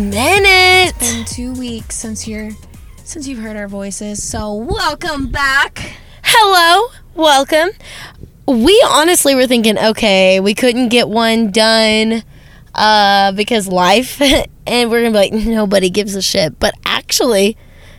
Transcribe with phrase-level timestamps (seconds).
[0.00, 2.50] It's been been two weeks since you're
[3.02, 4.22] since you've heard our voices.
[4.22, 5.96] So welcome back.
[6.22, 6.86] Hello,
[7.16, 7.70] welcome.
[8.46, 12.22] We honestly were thinking, okay, we couldn't get one done
[12.76, 14.22] uh, because life,
[14.68, 16.60] and we're gonna be like, nobody gives a shit.
[16.60, 17.56] But actually,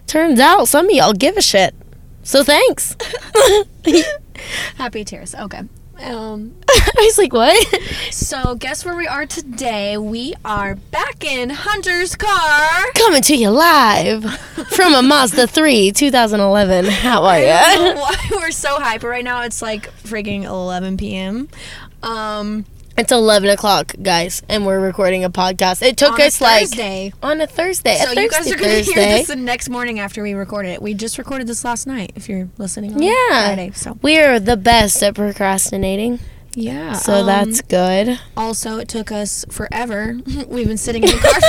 [0.08, 1.76] turns out some of y'all give a shit.
[2.24, 2.96] So thanks.
[4.78, 5.36] Happy tears.
[5.36, 5.64] Okay.
[6.02, 7.82] Um, I was like, what?
[8.12, 9.98] so guess where we are today?
[9.98, 12.70] We are back in Hunter's car.
[12.96, 14.24] Coming to you live
[14.70, 16.86] from a Mazda 3 2011.
[16.86, 17.46] How are you?
[17.96, 19.42] why we're so hyper right now.
[19.42, 21.50] It's like freaking 11 p.m.
[22.02, 22.66] Um,
[23.00, 25.82] It's 11 o'clock, guys, and we're recording a podcast.
[25.82, 27.14] It took on a us like Thursday.
[27.24, 27.96] on a Thursday.
[27.96, 30.82] So a you guys are gonna hear this the next morning after we recorded it.
[30.82, 32.12] We just recorded this last night.
[32.18, 33.46] If you're listening on Yeah.
[33.46, 36.20] Friday, so We are the best at procrastinating,
[36.56, 36.92] yeah.
[36.92, 38.20] so um, that's good.
[38.36, 40.18] Also, it took us forever.
[40.50, 41.40] We've been sitting in the car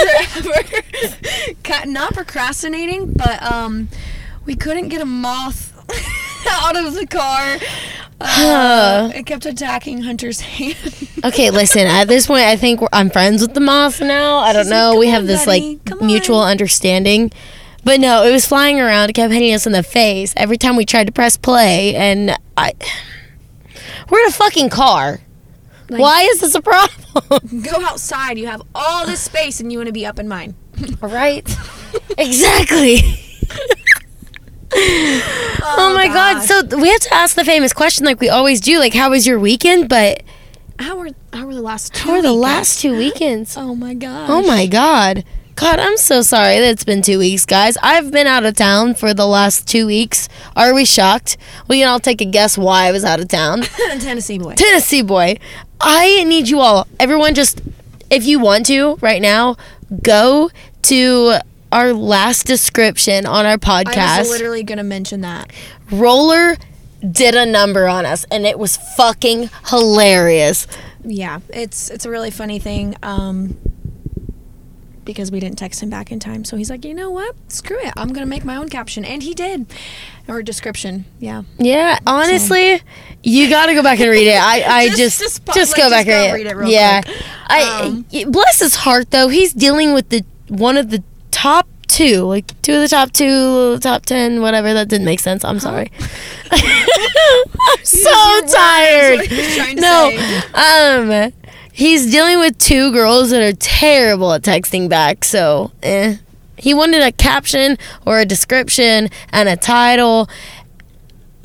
[1.65, 3.89] forever, not procrastinating, but um,
[4.47, 5.73] we couldn't get a moth
[6.49, 7.57] out of the car.
[8.21, 10.77] Uh, it kept attacking Hunter's hand.
[11.23, 11.87] Okay, listen.
[11.87, 14.39] At this point, I think we're, I'm friends with the moth now.
[14.39, 14.99] I don't She's like, know.
[14.99, 17.31] we have on, this buddy, like mutual on." understanding.
[17.85, 19.11] But no, it was flying around.
[19.11, 22.35] It kept hitting us in the face every time we tried to press play, and
[22.57, 22.73] I.
[24.09, 25.21] We're in a fucking car.
[25.91, 27.61] Like- Why is this a problem?
[27.63, 28.39] Go outside.
[28.39, 30.55] You have all this space, and you want to be up in mine.
[31.03, 31.47] right?
[32.17, 33.20] exactly.
[35.79, 36.43] Oh, my oh, god!
[36.43, 38.79] So we have to ask the famous question, like we always do.
[38.79, 39.89] Like, how was your weekend?
[39.89, 40.23] But
[40.79, 42.09] How were how were the last two?
[42.09, 42.43] how were the weekends?
[42.43, 43.57] last two weekends?
[43.57, 44.31] Oh my god.
[44.31, 45.25] Oh my god.
[45.57, 47.77] God, I'm so sorry that it's been two weeks, guys.
[47.83, 50.27] I've been out of town for the last two weeks.
[50.57, 51.37] Are we shocked?
[51.69, 53.63] We can all take a guess why I was out of town.
[54.01, 54.55] Tennessee boy.
[54.55, 55.37] Tennessee boy,
[55.79, 57.61] I need you all, everyone, just
[58.09, 59.57] if you want to right now,
[60.03, 60.51] go
[60.85, 61.41] to
[61.73, 63.97] our last description on our podcast.
[63.97, 65.53] I was literally gonna mention that.
[65.91, 66.57] Roller
[67.11, 70.67] did a number on us, and it was fucking hilarious.
[71.05, 72.95] Yeah, it's it's a really funny thing.
[73.03, 73.57] Um,
[75.03, 77.35] because we didn't text him back in time, so he's like, you know what?
[77.49, 77.93] Screw it.
[77.97, 79.67] I'm gonna make my own caption, and he did,
[80.29, 81.05] or description.
[81.19, 81.43] Yeah.
[81.59, 82.81] Yeah, honestly,
[83.23, 84.41] you got to go back and read it.
[84.41, 86.45] I, I Just- just, just just, po- go like, back and read it.
[86.45, 87.17] read it real yeah, quick.
[87.49, 89.29] I Um, bless his heart though.
[89.29, 91.03] He's dealing with the one of the
[91.41, 94.75] top two, like two of the top two, top ten, whatever.
[94.75, 95.43] That didn't make sense.
[95.45, 95.91] I'm sorry.
[96.51, 99.21] I'm so tired.
[99.77, 100.43] no, say.
[100.55, 101.33] um,
[101.73, 105.25] he's dealing with two girls that are terrible at texting back.
[105.25, 106.17] So, eh.
[106.59, 110.29] He wanted a caption or a description and a title.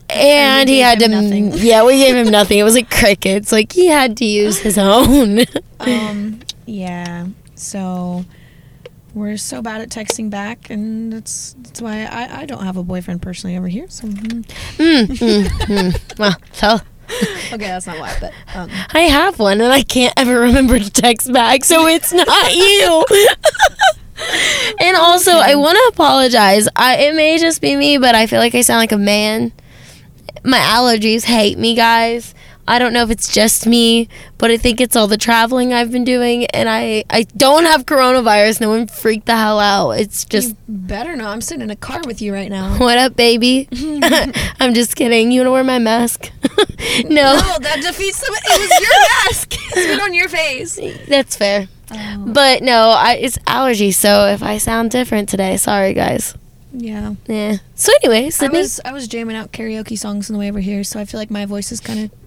[0.10, 1.54] And, he had to, nothing.
[1.54, 2.60] yeah, we gave him nothing.
[2.60, 3.54] It was like crickets.
[3.54, 5.46] Like he had to use his own.
[5.80, 6.42] Um.
[6.66, 7.28] Yeah.
[7.56, 8.26] So.
[9.16, 12.84] We're so bad at texting back, and that's that's why I, I don't have a
[12.84, 13.88] boyfriend personally over here.
[13.88, 14.46] So mm.
[14.76, 16.20] mm, mm, mm.
[16.20, 16.80] Well, so
[17.53, 20.92] okay, that's not why, but um, I have one, and I can't ever remember to
[20.92, 23.06] text back, so it's not you.
[24.81, 26.68] and also, I want to apologize.
[26.76, 29.53] I, it may just be me, but I feel like I sound like a man.
[30.44, 32.36] My allergies hate me, guys.
[32.68, 34.09] I don't know if it's just me,
[34.40, 37.86] but I think it's all the traveling I've been doing, and I I don't have
[37.86, 38.59] coronavirus.
[38.62, 39.92] No one freaked the hell out.
[39.92, 41.28] It's just you better know.
[41.28, 42.78] I'm sitting in a car with you right now.
[42.80, 43.68] what up, baby.
[44.59, 45.31] I'm just kidding.
[45.31, 46.31] You wanna wear my mask?
[47.03, 48.42] no, No, that defeats the.
[48.46, 49.53] It was your mask.
[49.78, 50.80] It's been on your face.
[51.08, 51.68] that's fair.
[51.92, 53.92] Oh, But no, I, it's allergy.
[53.92, 56.34] So if I sound different today, sorry guys.
[56.74, 57.14] yeah.
[57.28, 57.58] Yeah.
[57.76, 60.59] So anyway, I Sydney, was I was jamming out karaoke songs on the way over
[60.59, 62.25] here, so I feel like my voice is kind of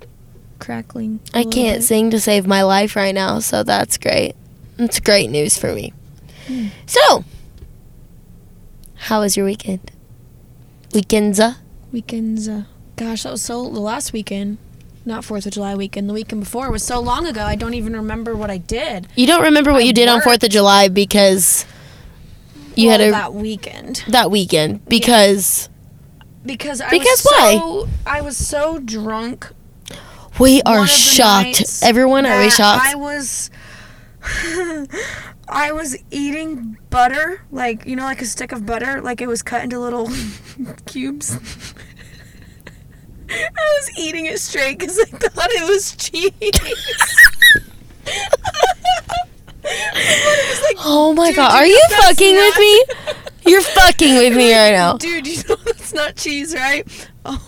[0.59, 1.21] crackling.
[1.35, 4.35] I can't sing to save my life right now, so that's great.
[4.79, 5.93] It's great news for me.
[6.47, 6.67] Hmm.
[6.87, 7.25] So,
[8.95, 9.91] how was your weekend?
[10.95, 11.41] Weekends?
[11.93, 12.49] Weekends.
[12.49, 12.65] Uh,
[12.97, 14.59] gosh, that was so the last weekend,
[15.05, 16.09] not Fourth of July weekend.
[16.09, 17.43] The weekend before was so long ago.
[17.43, 19.09] I don't even remember what I did.
[19.17, 20.51] You don't remember what I you did on Fourth of.
[20.51, 21.67] July because
[22.75, 25.69] you Well, had a that weekend that weekend because
[26.47, 27.53] because I Because was why?
[27.59, 29.51] so I was so drunk
[30.39, 31.81] we are shocked.
[31.83, 32.85] Everyone, are we shocked?
[32.87, 33.51] I was
[35.49, 39.43] I was eating butter, like you know, like a stick of butter, like it was
[39.43, 40.09] cut into little
[40.87, 41.37] cubes.
[43.31, 46.33] I was eating it straight because I thought it was cheese.
[50.79, 52.85] oh my god, are you fucking with me?
[53.47, 54.97] You're fucking with me right now.
[54.97, 56.87] Dude, you know that's not cheese, right?
[57.25, 57.43] Oh,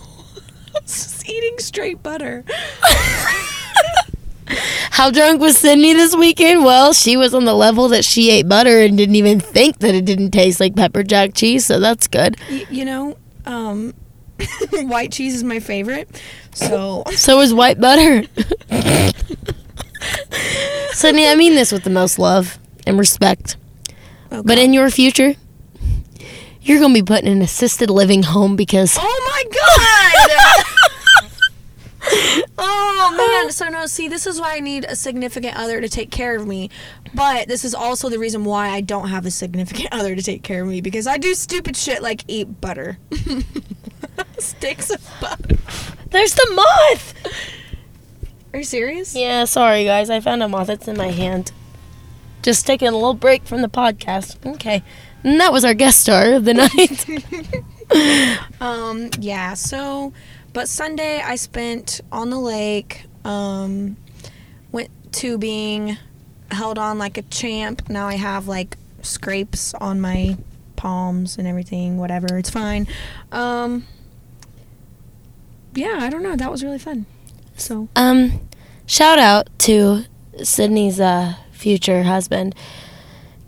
[0.81, 2.43] just eating straight butter.
[4.91, 6.65] How drunk was Sydney this weekend?
[6.65, 9.95] Well, she was on the level that she ate butter and didn't even think that
[9.95, 12.35] it didn't taste like pepper jack cheese, so that's good.
[12.49, 13.93] Y- you know, um,
[14.73, 16.21] white cheese is my favorite.
[16.53, 18.23] So So is white butter.
[20.91, 23.55] Sydney, I mean this with the most love and respect.
[24.31, 25.35] Oh, But in your future,
[26.61, 30.65] you're going to be put in an assisted living home because Oh my god!
[32.57, 36.11] oh man, so no, see, this is why I need a significant other to take
[36.11, 36.69] care of me.
[37.13, 40.43] But this is also the reason why I don't have a significant other to take
[40.43, 42.97] care of me because I do stupid shit like eat butter.
[44.37, 45.57] Sticks of butter.
[46.09, 47.13] there's the moth.
[48.53, 49.15] Are you serious?
[49.15, 50.09] Yeah, sorry guys.
[50.09, 50.69] I found a moth.
[50.69, 51.51] It's in my hand.
[52.41, 54.43] Just taking a little break from the podcast.
[54.55, 54.83] Okay.
[55.23, 57.05] And that was our guest star of the night.
[58.61, 60.13] Um, yeah, so
[60.53, 63.97] but Sunday I spent on the lake, um
[64.71, 65.97] went tubing,
[66.51, 67.89] held on like a champ.
[67.89, 70.37] Now I have like scrapes on my
[70.77, 72.37] palms and everything, whatever.
[72.37, 72.87] It's fine.
[73.33, 73.85] Um
[75.73, 76.37] Yeah, I don't know.
[76.37, 77.05] That was really fun.
[77.57, 78.47] So, um,
[78.85, 80.05] shout out to
[80.43, 82.55] Sydney's uh, future husband.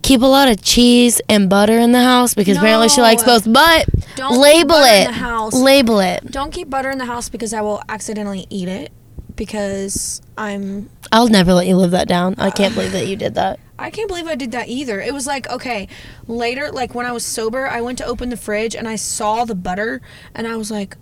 [0.04, 3.50] Keep a lot of cheese and butter in the house because apparently she likes both.
[3.50, 5.06] But Don't keep label it.
[5.06, 5.54] the house.
[5.54, 6.30] Label it.
[6.30, 8.92] don't keep butter in the house because I will accidentally eat it
[9.34, 12.34] because I'm I'll never let you live that down.
[12.36, 13.58] I can't believe that you did that.
[13.78, 15.00] I can't believe I did that either.
[15.00, 15.88] It was like, okay,
[16.26, 19.46] later, like when I was sober, I went to open the fridge and I saw
[19.46, 20.02] the butter
[20.34, 20.98] and I was like,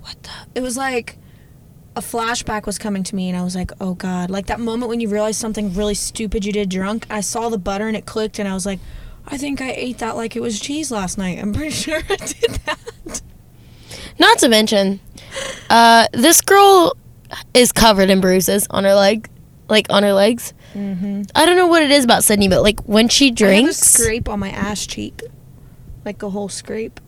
[0.00, 0.30] what the?
[0.54, 1.18] It was like
[1.94, 4.30] a flashback was coming to me and I was like, oh God.
[4.30, 7.06] Like that moment when you realize something really stupid you did drunk.
[7.10, 8.78] I saw the butter and it clicked and I was like,
[9.26, 11.38] I think I ate that like it was cheese last night.
[11.38, 13.20] I'm pretty sure I did that.
[14.18, 15.00] Not to mention,
[15.70, 16.96] uh, this girl
[17.54, 19.28] is covered in bruises on her leg,
[19.68, 20.54] like on her legs.
[20.74, 21.22] Mm-hmm.
[21.34, 23.36] I don't know what it is about Sydney, but like when she I have a
[23.36, 25.20] drinks, scrape on my ass cheek.
[26.04, 27.00] Like a whole scrape.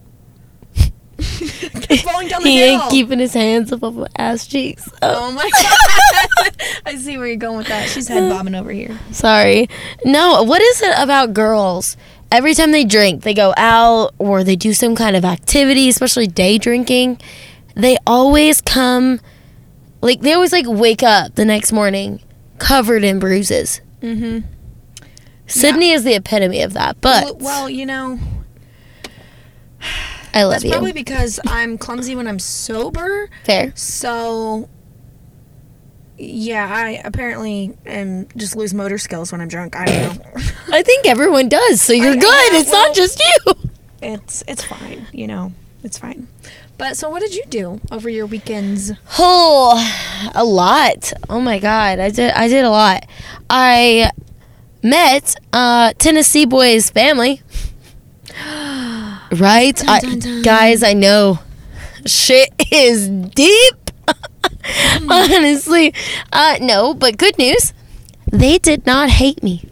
[1.22, 2.81] Falling down the he hill.
[2.82, 4.88] ain't keeping his hands up of her ass cheeks.
[5.02, 6.56] Oh, Oh my god!
[6.87, 7.88] I see where you're going with that.
[7.88, 8.99] She's head bobbing over here.
[9.12, 9.69] sorry.
[10.05, 11.96] No, what is it about girls?
[12.32, 16.26] Every time they drink, they go out or they do some kind of activity, especially
[16.26, 17.20] day drinking.
[17.76, 19.20] They always come,
[20.00, 22.20] like they always like wake up the next morning
[22.58, 23.81] covered in bruises.
[24.02, 24.46] Mm-hmm.
[25.46, 28.19] Sydney is the epitome of that, but well, you know,
[30.34, 30.70] I love that's you.
[30.72, 33.31] probably because I'm clumsy when I'm sober.
[33.44, 33.72] Fair.
[33.76, 34.69] So,
[36.19, 39.76] yeah, I apparently am just lose motor skills when I'm drunk.
[39.76, 40.42] I don't know.
[40.72, 42.52] I think everyone does, so you're I- good.
[42.54, 43.54] it's well- not just you.
[44.02, 45.06] it's it's fine.
[45.12, 45.52] You know,
[45.82, 46.28] it's fine.
[46.76, 48.90] But so, what did you do over your weekends?
[49.19, 51.12] Oh, a lot.
[51.28, 52.32] Oh my god, I did.
[52.32, 53.06] I did a lot.
[53.48, 54.10] I
[54.82, 57.42] met uh, Tennessee Boy's family.
[59.40, 60.42] Right, I, dun, dun.
[60.42, 60.82] guys.
[60.82, 61.38] I know
[62.06, 63.75] shit is deep.
[65.11, 65.94] Honestly,
[66.32, 67.73] uh, no, but good news.
[68.30, 69.68] They did not hate me.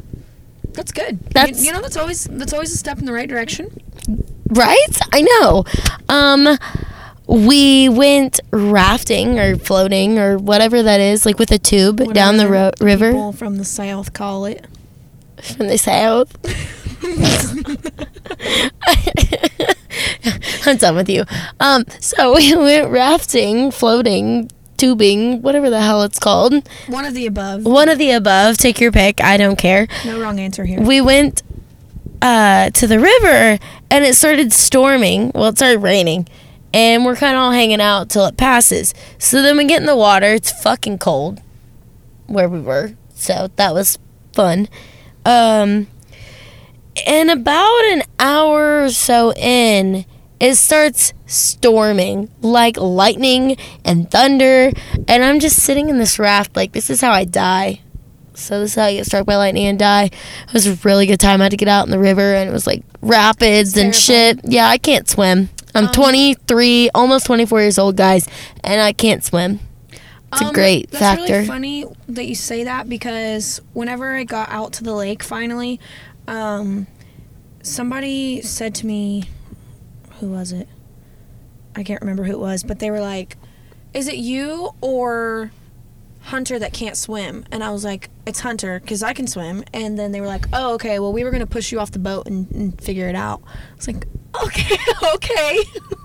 [0.72, 1.20] That's good.
[1.30, 3.70] That's- you, know that's always that's always a step in the right direction.
[4.48, 4.98] Right?
[5.12, 5.64] I know.
[6.08, 6.58] Um
[7.26, 12.48] we went rafting or floating or whatever that is, like with a tube down the
[12.48, 14.66] ro- river People from the south call it.
[15.56, 16.36] from the south.
[20.66, 21.24] I'm done with you.
[21.60, 26.54] Um, so we went rafting, floating, tubing, whatever the hell it's called.
[26.86, 27.64] One of the above.
[27.64, 28.56] One of the above.
[28.56, 29.22] Take your pick.
[29.22, 29.86] I don't care.
[30.04, 30.80] No wrong answer here.
[30.80, 31.42] we went
[32.20, 33.58] uh, to the river
[33.90, 35.32] and it started storming.
[35.34, 36.28] Well, it started raining.
[36.74, 38.94] And we're kind of all hanging out till it passes.
[39.18, 40.32] So then we get in the water.
[40.32, 41.40] It's fucking cold
[42.26, 42.94] where we were.
[43.14, 43.98] So that was
[44.32, 44.68] fun.
[45.26, 45.86] Um,
[47.06, 50.04] and about an hour or so in,
[50.40, 54.70] it starts storming like lightning and thunder.
[55.08, 57.80] And I'm just sitting in this raft, like, this is how I die.
[58.34, 60.04] So this is how you get struck by lightning and die.
[60.04, 61.40] It was a really good time.
[61.40, 64.40] I had to get out in the river and it was like rapids and shit.
[64.44, 65.48] Yeah, I can't swim.
[65.74, 68.26] I'm Um, 23, almost 24 years old, guys,
[68.64, 69.60] and I can't swim.
[70.32, 71.32] It's a Um, great that's factor.
[71.34, 75.78] really funny that you say that because whenever I got out to the lake finally,
[76.28, 76.86] um,
[77.62, 79.24] somebody said to me,
[80.20, 80.68] who was it?
[81.74, 83.36] I can't remember who it was, but they were like,
[83.94, 85.50] "Is it you or
[86.20, 89.98] Hunter that can't swim?" And I was like, "It's Hunter because I can swim." And
[89.98, 90.98] then they were like, "Oh, okay.
[90.98, 93.76] Well, we were gonna push you off the boat and, and figure it out." I
[93.76, 94.06] was like,
[94.44, 94.76] "Okay,
[95.14, 95.58] okay."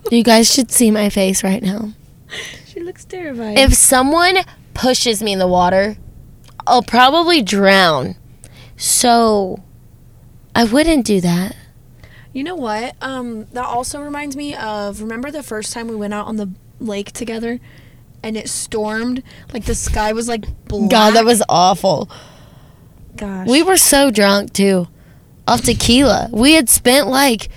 [0.09, 1.91] You guys should see my face right now.
[2.65, 3.59] she looks terrified.
[3.59, 4.37] If someone
[4.73, 5.97] pushes me in the water,
[6.65, 8.15] I'll probably drown.
[8.77, 9.63] So
[10.57, 11.55] I wouldn't do that.
[12.33, 12.95] You know what?
[12.99, 16.49] Um, that also reminds me of remember the first time we went out on the
[16.79, 17.59] lake together,
[18.23, 19.21] and it stormed.
[19.53, 20.89] Like the sky was like black.
[20.89, 22.09] God, that was awful.
[23.15, 23.47] gosh.
[23.47, 24.87] We were so drunk too.
[25.47, 26.29] Off tequila.
[26.33, 27.49] We had spent like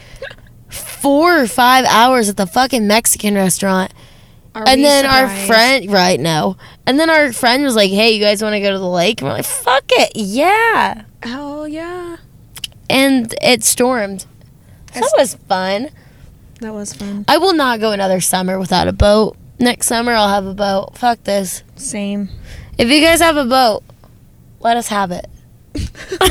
[0.69, 3.95] four or five hours at the fucking Mexican restaurant.
[4.54, 8.21] Are and then our friend, right now, and then our friend was like, "Hey, you
[8.21, 12.16] guys want to go to the lake?" And we're like, "Fuck it, yeah!" Oh yeah,
[12.90, 14.23] And it stormed.
[14.92, 15.88] So that was fun.
[16.61, 17.25] that was fun.
[17.28, 19.37] I will not go another summer without a boat.
[19.59, 20.97] Next summer, I'll have a boat.
[20.99, 21.62] Fuck this.
[21.76, 22.28] Same.
[22.78, 23.82] If you guys have a boat,
[24.61, 25.26] let us have it.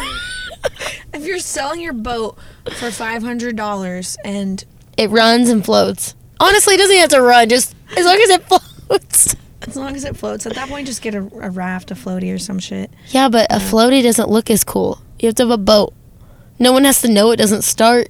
[1.12, 2.38] If you're selling your boat
[2.78, 4.64] for five hundred dollars and
[4.98, 6.14] It runs and floats.
[6.40, 7.50] Honestly, it doesn't have to run.
[7.50, 8.44] Just as long as it
[8.88, 9.36] floats.
[9.64, 12.34] as long as it floats, at that point, just get a, a raft, a floaty,
[12.34, 12.92] or some shit.
[13.08, 15.02] Yeah, but a floaty doesn't look as cool.
[15.20, 15.94] You have to have a boat.
[16.60, 18.10] No one has to know it doesn't start.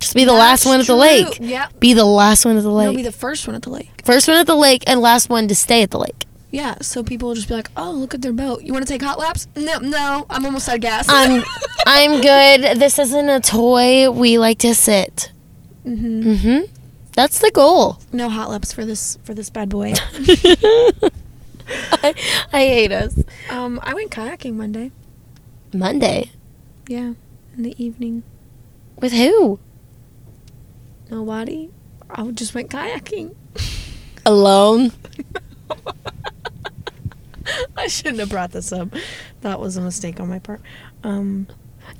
[0.00, 0.96] Just be the last one at the true.
[0.96, 1.38] lake.
[1.40, 1.80] Yep.
[1.80, 2.96] Be the last one at the No, lake.
[2.96, 3.90] be the first one at the lake.
[4.04, 6.24] First one at the lake and last one to stay at the lake.
[6.50, 8.62] Yeah, so people will just be like, "Oh, look at their boat.
[8.62, 11.06] You want to take hot laps?" No, no, I'm almost out of gas.
[11.08, 11.42] I'm
[11.86, 12.78] I'm good.
[12.78, 14.10] This isn't a toy.
[14.10, 15.32] We like to sit.
[15.84, 16.68] hmm Mhm.
[17.12, 17.98] That's the goal.
[18.12, 19.94] No hot laps for this for this bad boy.
[22.02, 22.14] I,
[22.52, 23.18] I hate us.
[23.50, 24.90] um, I went kayaking Monday.
[25.72, 26.30] Monday.
[26.88, 27.14] Yeah,
[27.56, 28.22] in the evening.
[29.00, 29.58] With who?
[31.10, 31.70] Nobody.
[32.10, 33.34] I just went kayaking.
[34.26, 34.92] Alone.
[37.76, 38.88] I shouldn't have brought this up.
[39.42, 40.62] That was a mistake on my part.
[41.02, 41.46] Um,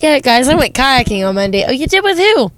[0.01, 1.65] Yeah, guys, I went kayaking on Monday.
[1.67, 2.51] Oh, you did with who?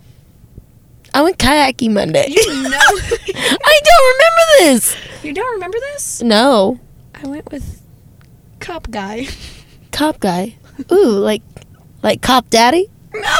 [1.12, 2.26] I went kayaking Monday.
[2.28, 4.96] you know, I don't remember this.
[5.22, 6.22] you don't remember this?
[6.22, 6.78] No.
[7.14, 7.82] I went with
[8.60, 9.26] cop guy.
[9.92, 10.56] Cop guy.
[10.92, 11.42] Ooh, like
[12.02, 12.88] like cop daddy?
[13.14, 13.22] No.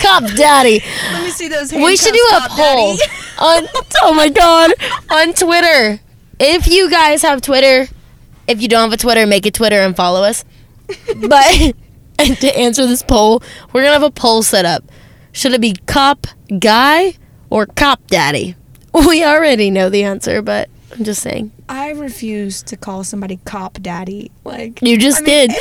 [0.00, 0.82] Cop daddy.
[1.12, 1.72] Let me see those.
[1.72, 3.10] we should do a poll Daddy.
[3.38, 3.68] on
[4.02, 4.72] oh my god
[5.10, 6.00] on twitter
[6.38, 7.86] if you guys have twitter
[8.46, 10.44] if you don't have a twitter make a twitter and follow us
[11.28, 11.44] but
[12.18, 13.42] and to answer this poll
[13.72, 14.84] we're gonna have a poll set up
[15.32, 16.26] should it be cop
[16.60, 17.14] guy
[17.50, 18.54] or cop daddy
[19.06, 23.80] we already know the answer but i'm just saying I refuse to call somebody cop
[23.82, 24.30] daddy.
[24.44, 25.50] Like you just I mean, did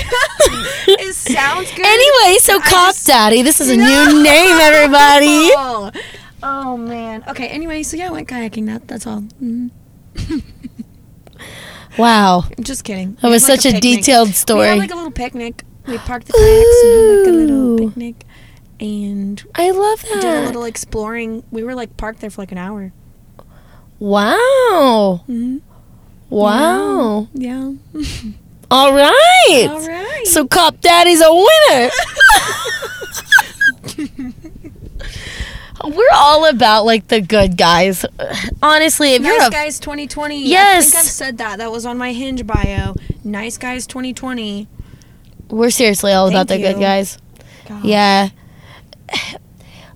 [0.88, 1.86] it sounds good.
[1.86, 3.86] anyway so cop just- daddy this is a No.
[4.06, 5.92] new name everybody Oh.
[6.48, 7.24] Oh, man.
[7.28, 7.48] Okay.
[7.48, 8.68] Anyway, so yeah, I went kayaking.
[8.68, 9.22] That that's all.
[9.42, 9.72] Mhm.
[11.98, 13.18] wow I'm Just kidding.
[13.22, 13.98] that was like, such a, picnic.
[14.00, 14.62] detailed story.
[14.64, 15.64] We had like a little picnic.
[15.88, 18.26] We parked the kayaks and had like a little picnic,
[18.80, 20.22] and i love that.
[20.22, 21.44] did a little exploring.
[21.52, 22.92] We were like parked there for like an hour.
[24.00, 25.58] Wow Mm-hmm.
[26.30, 27.72] wow Yeah.
[28.72, 29.68] All right.
[29.70, 30.24] All right.
[30.26, 31.92] So Cop Daddy's a winner.
[35.84, 38.06] We're all about like the good guys.
[38.64, 40.36] Honestly, if you're Nice a guys 2020.
[40.36, 40.86] I Yes.
[40.92, 41.58] think I've said that.
[41.60, 42.96] That was on my Hinge bio.
[43.24, 44.68] Nice guys 2020.
[45.50, 47.18] we're seriously all about the good guys.
[47.68, 47.86] God.
[47.86, 48.30] Yeah.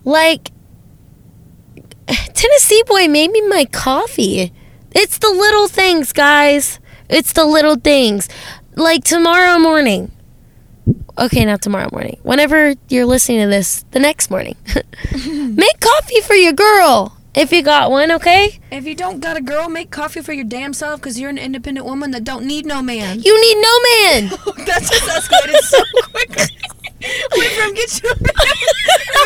[0.05, 0.51] Like
[2.39, 4.53] Tennessee boy made me my coffee.
[4.91, 6.79] It's the little things, guys.
[7.09, 8.29] It's the little things.
[8.77, 10.13] Like tomorrow morning.
[11.17, 12.17] Okay, not tomorrow morning.
[12.23, 14.55] Whenever you're listening to this, the next morning.
[15.13, 18.57] Make coffee for your girl if you got one, okay?
[18.71, 21.37] If you don't got a girl, make coffee for your damn self because you're an
[21.37, 23.19] independent woman that don't need no man.
[23.19, 24.29] You need no man.
[24.65, 26.55] That's just escalated so quickly.
[27.37, 28.33] Went from get you a man,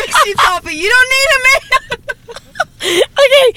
[0.00, 0.74] makes you coffee.
[0.74, 2.43] You don't need a man.
[3.24, 3.48] okay,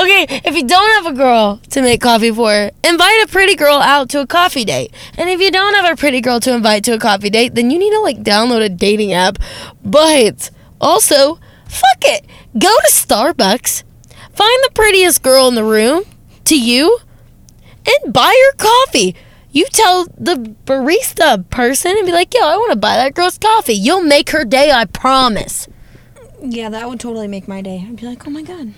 [0.00, 0.40] okay.
[0.44, 4.08] If you don't have a girl to make coffee for, invite a pretty girl out
[4.10, 4.92] to a coffee date.
[5.18, 7.70] And if you don't have a pretty girl to invite to a coffee date, then
[7.72, 9.38] you need to like download a dating app.
[9.84, 10.50] But
[10.80, 12.26] also, fuck it.
[12.56, 13.82] Go to Starbucks,
[14.32, 16.04] find the prettiest girl in the room
[16.44, 17.00] to you,
[17.86, 19.16] and buy her coffee.
[19.50, 23.38] You tell the barista person and be like, yo, I want to buy that girl's
[23.38, 23.74] coffee.
[23.74, 25.66] You'll make her day, I promise.
[26.42, 27.84] Yeah, that would totally make my day.
[27.86, 28.72] I'd be like, oh my god,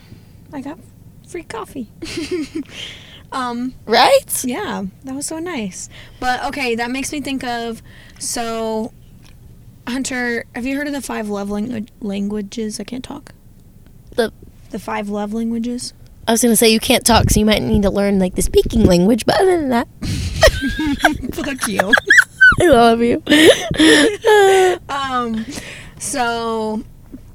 [0.52, 0.78] I got
[1.26, 1.88] free coffee.
[3.32, 4.44] um, Right?
[4.44, 5.88] yeah, that was so nice.
[6.20, 7.82] But okay, that makes me think of
[8.18, 8.92] so.
[9.86, 12.78] Hunter, have you heard of the five love langu- languages?
[12.78, 13.32] I can't talk.
[14.16, 14.32] The-
[14.70, 15.94] the five love languages.
[16.26, 18.42] I was gonna say you can't talk, so you might need to learn like the
[18.42, 19.24] speaking language.
[19.24, 19.88] But other than that,
[21.34, 21.92] Fuck you.
[22.60, 23.22] I love you.
[24.90, 25.46] Um,
[25.98, 26.82] so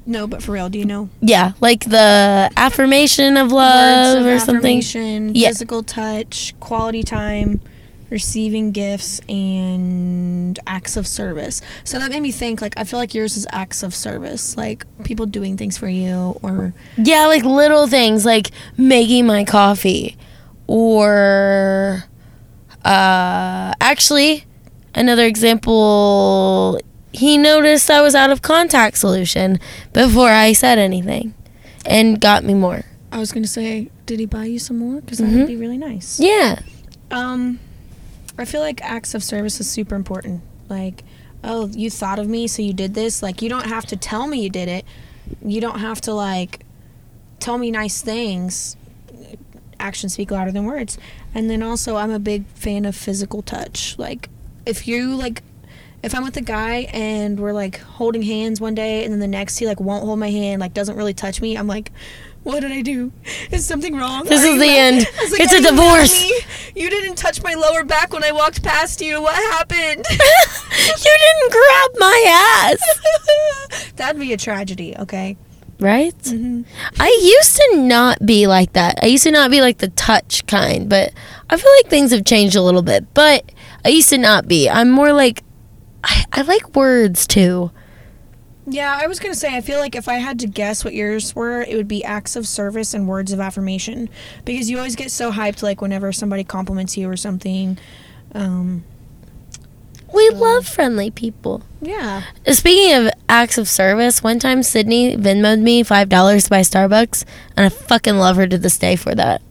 [0.05, 4.39] no, but for real, do you know yeah, like the affirmation of love of or
[4.39, 4.79] something.
[4.79, 5.49] affirmation, Yeah.
[5.49, 7.61] physical touch, quality time,
[8.09, 11.61] receiving gifts, and acts of service.
[11.83, 12.61] So that made me think.
[12.61, 16.37] Like I feel like yours is acts of service, like people doing things for you,
[16.41, 20.17] or Yeah, like little things like making my coffee
[20.67, 22.03] or
[22.85, 24.45] uh actually
[24.95, 26.79] another example
[27.13, 29.59] he noticed I was out of contact solution
[29.93, 31.33] before I said anything
[31.85, 32.83] and got me more.
[33.11, 34.99] I was gonna say, did he buy you some more?
[35.01, 35.37] Because that Mhm.
[35.39, 36.19] would be really nice.
[36.19, 36.59] Yeah.
[37.11, 37.59] Um,
[38.37, 40.41] I feel like acts of service is super important.
[40.67, 41.03] Like,
[41.43, 43.21] oh, you thought of me, so you did this.
[43.21, 44.85] Like, you don't have to tell me you did it.
[45.45, 46.65] You don't have to like
[47.39, 48.75] tell me nice things.
[49.79, 50.97] Actions speak louder than words.
[51.35, 53.95] And then also, I'm a big fan of physical touch.
[53.99, 54.29] Like,
[54.65, 55.43] if you like.
[56.03, 59.27] If I'm with a guy and we're like holding hands one day and then the
[59.27, 61.91] next he like won't hold my hand, like doesn't really touch me, I'm like,
[62.43, 63.13] what did I do?
[63.51, 64.25] Is something wrong?
[64.25, 65.07] This Are is the end.
[65.31, 66.23] Like, It's a divorce."
[66.75, 69.21] You didn't touch my lower back when I walked past you.
[69.21, 70.05] What happened?
[70.09, 73.91] you didn't grab my ass.
[73.95, 75.37] That'd be a tragedy, okay?
[75.79, 76.17] Right?
[76.17, 76.63] Mm-hmm.
[76.99, 78.99] I used to not be like that.
[79.01, 81.13] I used to not be like the touch kind, but
[81.49, 83.13] I feel like things have changed a little bit.
[83.13, 83.51] But
[83.85, 84.69] I used to not be.
[84.69, 85.43] I'm more like
[86.03, 87.71] I, I like words too.
[88.65, 91.35] Yeah, I was gonna say, I feel like if I had to guess what yours
[91.35, 94.09] were, it would be acts of service and words of affirmation.
[94.45, 97.77] Because you always get so hyped, like, whenever somebody compliments you or something.
[98.33, 98.83] Um,
[100.13, 101.63] We love friendly people.
[101.81, 102.23] yeah.
[102.47, 107.25] Speaking of acts of service, one time Sydney Venmoed me five dollars to buy Starbucks,
[107.57, 109.41] and I fucking love her to this day for that.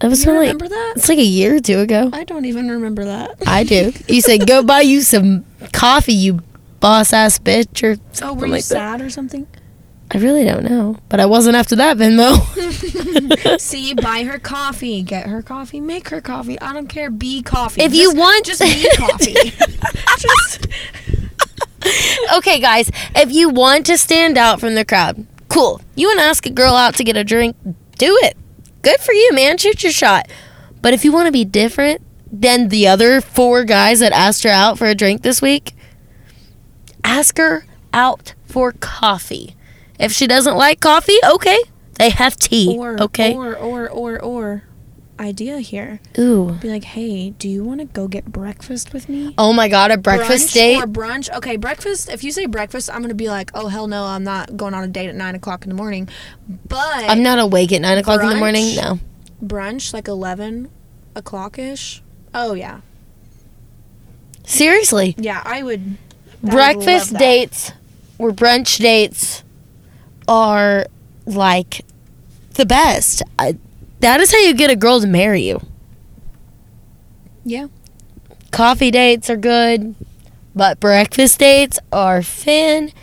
[0.00, 0.92] It was You like remember that?
[0.96, 2.10] it's like a year or two ago.
[2.12, 3.34] I don't even remember that.
[3.46, 3.92] I do.
[4.06, 6.40] You said go buy you some coffee, you
[6.80, 8.68] boss ass bitch, or Oh, something were you like that.
[8.68, 9.46] sad or something?
[10.10, 12.38] I really don't know, but I wasn't after that Venmo.
[13.60, 16.58] See, buy her coffee, get her coffee, make her coffee.
[16.60, 17.10] I don't care.
[17.10, 17.82] Be coffee.
[17.82, 19.34] If you want- just be coffee.
[20.18, 20.66] just
[22.36, 25.80] okay, guys, if you want to stand out from the crowd, cool.
[25.94, 27.56] You want to ask a girl out to get a drink,
[27.98, 28.36] do it.
[28.88, 29.58] Good for you, man.
[29.58, 30.30] Shoot your shot.
[30.80, 32.00] But if you want to be different
[32.32, 35.74] than the other four guys that asked her out for a drink this week,
[37.04, 39.54] ask her out for coffee.
[40.00, 41.58] If she doesn't like coffee, okay.
[41.98, 42.78] They have tea.
[42.78, 43.34] or okay.
[43.34, 44.62] or or or or
[45.20, 46.00] idea here.
[46.18, 46.52] Ooh.
[46.60, 49.34] Be like, hey, do you want to go get breakfast with me?
[49.38, 50.76] Oh my god, a breakfast brunch date.
[50.76, 51.34] or brunch.
[51.36, 52.08] Okay, breakfast.
[52.08, 54.84] If you say breakfast, I'm gonna be like, oh hell no, I'm not going on
[54.84, 56.08] a date at nine o'clock in the morning.
[56.68, 58.76] But I'm not awake at nine o'clock in the morning.
[58.76, 58.98] No.
[59.44, 60.70] brunch like eleven
[61.14, 62.02] o'clock ish.
[62.34, 62.80] Oh yeah,
[64.44, 65.14] Seriously.
[65.18, 65.42] yeah.
[65.44, 65.80] I would.
[65.80, 65.96] I
[66.42, 67.72] would breakfast love dates
[68.18, 69.42] or brunch dates
[70.28, 70.86] are
[71.26, 71.84] like
[72.54, 73.22] the best.
[73.38, 73.56] I,
[74.00, 75.60] that is how you get a girl to marry you.
[77.44, 77.68] Yeah.
[78.50, 79.94] Coffee dates are good,
[80.54, 83.02] but breakfast dates are fantastic.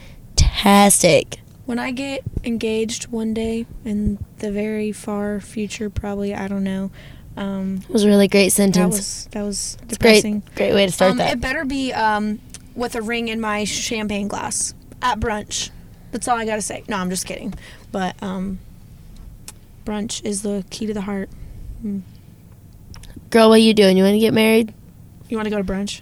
[1.66, 6.92] When I get engaged one day in the very far future, probably I don't know.
[7.38, 8.86] Um, It was a really great sentence.
[8.86, 10.24] that was that was It's great,
[10.56, 11.34] great way to start Um, that.
[11.34, 12.40] It better be um,
[12.76, 15.72] with a ring in my champagne glass at brunch.
[16.12, 16.84] That's all I gotta say.
[16.88, 17.54] No, I'm just kidding.
[17.92, 18.60] But um,
[19.86, 21.30] brunch is the key to the heart.
[21.82, 22.00] Hmm.
[23.30, 23.98] Girl, what are you doing?
[23.98, 24.74] You want to get married?
[25.30, 26.02] You want to go to brunch?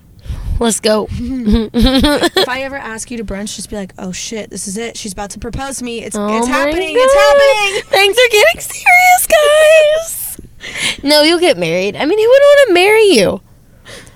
[0.60, 1.08] Let's go.
[1.12, 4.96] if I ever ask you to brunch, just be like, "Oh shit, this is it.
[4.96, 6.04] She's about to propose to me.
[6.04, 6.96] It's Oh it's happening.
[6.96, 7.02] God.
[7.02, 11.04] It's happening." Things are getting serious, guys.
[11.04, 11.96] no, you'll get married.
[11.96, 13.42] I mean, who wouldn't want to marry you?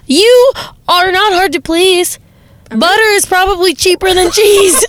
[0.06, 0.54] You
[0.88, 2.20] are not hard to please.
[2.70, 4.86] Butter is probably cheaper than oh cheese.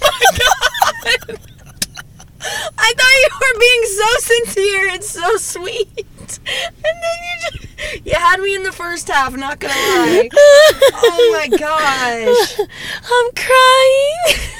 [2.40, 8.14] I thought you were being so sincere and so sweet, and then you just you
[8.14, 9.34] had me in the first half.
[9.36, 10.28] Not gonna lie.
[10.34, 12.60] Oh my gosh.
[13.12, 14.48] I'm crying.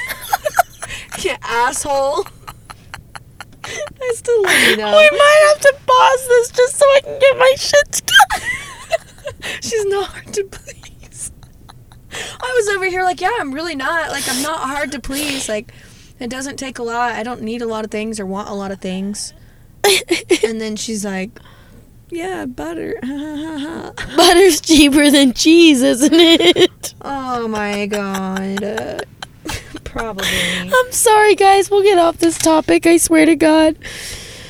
[1.22, 2.26] You asshole.
[3.64, 7.36] I still love you we might have to pause this just so I can get
[7.38, 8.46] my shit together.
[9.60, 11.32] She's not hard to please.
[12.12, 14.10] I was over here like, yeah, I'm really not.
[14.10, 15.48] Like, I'm not hard to please.
[15.48, 15.72] Like,
[16.20, 17.12] it doesn't take a lot.
[17.12, 19.32] I don't need a lot of things or want a lot of things.
[20.44, 21.30] And then she's like,
[22.10, 22.94] yeah, butter.
[24.16, 26.94] Butter's cheaper than cheese, isn't it?
[27.02, 28.62] oh my god.
[28.62, 28.98] Uh,
[29.84, 30.26] probably.
[30.28, 31.70] I'm sorry, guys.
[31.70, 32.86] We'll get off this topic.
[32.86, 33.76] I swear to God.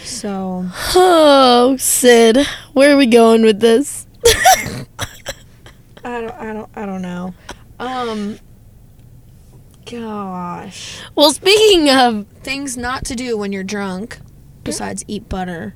[0.05, 2.39] So, Oh, Sid,
[2.73, 4.07] where are we going with this?
[6.05, 7.35] I don't, I don't, I don't know.
[7.79, 8.39] Um,
[9.91, 11.01] gosh.
[11.15, 14.19] well, speaking of, Things not to do when you're drunk,
[14.65, 15.75] besides eat butter.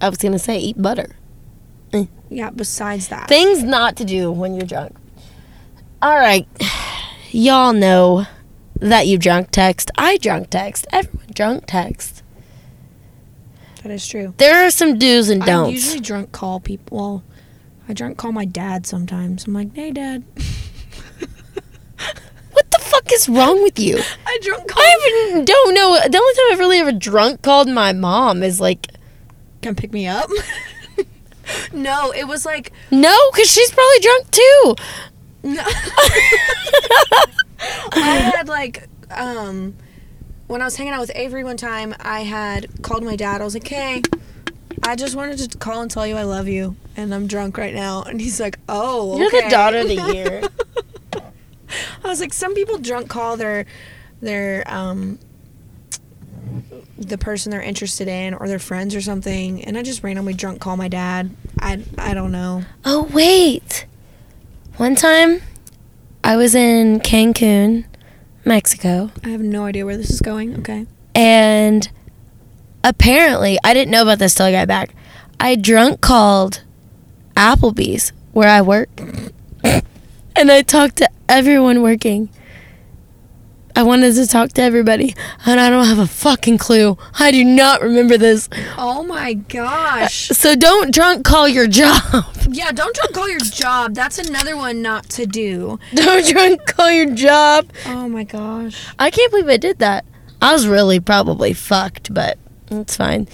[0.00, 1.16] I was gonna say eat butter.
[2.28, 3.28] Yeah, besides that.
[3.28, 4.96] Things not to do when you're drunk.
[6.02, 6.46] All right.
[7.30, 8.26] Y'all know
[8.80, 9.90] that you drunk text.
[9.96, 10.86] I drunk text.
[10.92, 12.22] Everyone drunk text.
[13.82, 14.34] that is true.
[14.38, 15.68] There are some do's and don'ts.
[15.68, 16.96] I usually drunk call people.
[16.96, 17.24] Well,
[17.88, 19.46] I drunk call my dad sometimes.
[19.46, 20.24] I'm like, hey, dad.
[22.56, 23.98] what the fuck is wrong with you?
[24.26, 24.82] I drunk call.
[24.82, 25.98] I even don't know.
[26.08, 28.88] The only time I've really ever drunk called my mom is like,
[29.62, 30.30] Come pick me up.
[31.72, 34.74] no, it was like no, because she's probably drunk too.
[35.42, 35.62] no.
[37.92, 39.74] I had like um
[40.46, 43.40] when I was hanging out with Avery one time, I had called my dad.
[43.40, 44.02] I was like, "Hey,
[44.84, 47.74] I just wanted to call and tell you I love you, and I'm drunk right
[47.74, 50.42] now." And he's like, "Oh, You're the okay." daughter of the year.
[52.04, 53.66] I was like, some people drunk call their
[54.20, 55.18] their um
[56.98, 60.60] the person they're interested in or their friends or something, and I just randomly drunk
[60.60, 61.30] call my dad.
[61.60, 62.62] I I don't know.
[62.84, 63.86] Oh, wait.
[64.76, 65.40] One time,
[66.22, 67.84] I was in Cancun,
[68.44, 70.58] Mexico, I have no idea where this is going.
[70.58, 70.86] Okay.
[71.14, 71.88] and
[72.84, 74.94] apparently, I didn't know about this till I got back.
[75.40, 76.62] I drunk called
[77.36, 78.88] Applebee's where I work,
[79.64, 82.30] and I talked to everyone working.
[83.74, 86.96] I wanted to talk to everybody, and I don't have a fucking clue.
[87.18, 88.48] I do not remember this.
[88.78, 90.30] Oh my gosh.
[90.30, 92.02] Uh, so don't drunk call your job.
[92.48, 93.94] Yeah, don't drunk call your job.
[93.94, 95.80] That's another one not to do.
[95.94, 97.68] don't drunk call your job.
[97.86, 98.86] Oh my gosh.
[99.00, 100.04] I can't believe I did that.
[100.40, 102.38] I was really probably fucked, but
[102.70, 103.26] it's fine.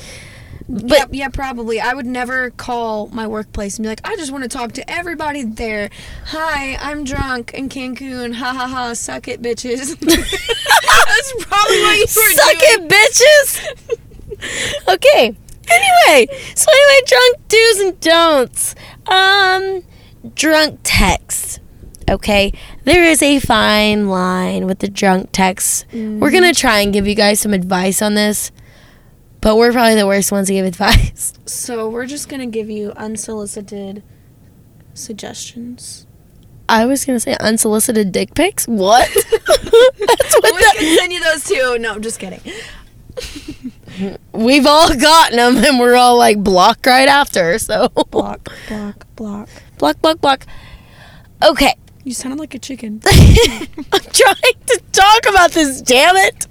[0.68, 1.81] But yeah, yeah, probably.
[1.81, 4.90] I would never call my workplace and be like, I just want to talk to
[4.90, 5.90] everybody there.
[6.27, 8.35] Hi, I'm drunk in Cancun.
[8.35, 8.94] Ha ha ha.
[8.94, 9.98] Suck it, bitches.
[10.01, 12.88] That's probably what you were suck doing.
[12.90, 13.98] it,
[14.38, 14.94] bitches.
[14.94, 15.37] okay.
[15.70, 18.75] Anyway, so anyway, drunk do's and don'ts.
[19.07, 19.83] Um,
[20.35, 21.61] drunk text.
[22.11, 22.53] Okay,
[22.85, 25.87] there is a fine line with the drunk text.
[25.92, 28.51] We're gonna try and give you guys some advice on this,
[29.42, 31.35] but we're probably the worst ones to give advice.
[31.44, 34.02] So we're just gonna give you unsolicited
[34.94, 36.07] suggestions.
[36.68, 38.66] I was gonna say unsolicited dick pics.
[38.66, 39.09] What?
[39.14, 41.76] That's what we the- can send you those too.
[41.78, 42.40] No, I'm just kidding.
[44.33, 47.59] We've all gotten them, and we're all like block right after.
[47.59, 49.48] So Block, block, block.
[49.78, 50.46] block, block, block.
[51.44, 53.00] Okay, You sounded like a chicken.
[53.06, 55.80] I'm trying to talk about this.
[55.82, 56.46] Damn it!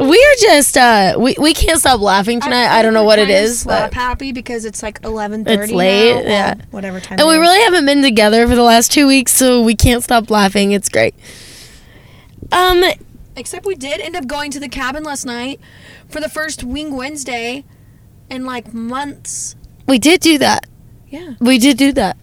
[0.00, 2.68] We're just uh, we we can't stop laughing tonight.
[2.68, 6.14] I, don't know what it is, Slap but happy because it's like 11:30 It's late,
[6.24, 6.30] now.
[6.30, 6.54] Yeah.
[6.70, 7.18] whatever time.
[7.18, 10.30] and we really haven't been together for the last two weeks, so we can't stop
[10.30, 10.70] laughing.
[10.70, 11.14] It's great.
[12.52, 12.84] Um,
[13.36, 15.60] Except we did end up going to the cabin last night
[16.08, 17.64] for the first Wing Wednesday
[18.30, 19.56] in like months.
[19.88, 20.66] we did do that.
[21.08, 21.34] Yeah.
[21.40, 22.16] We did do that.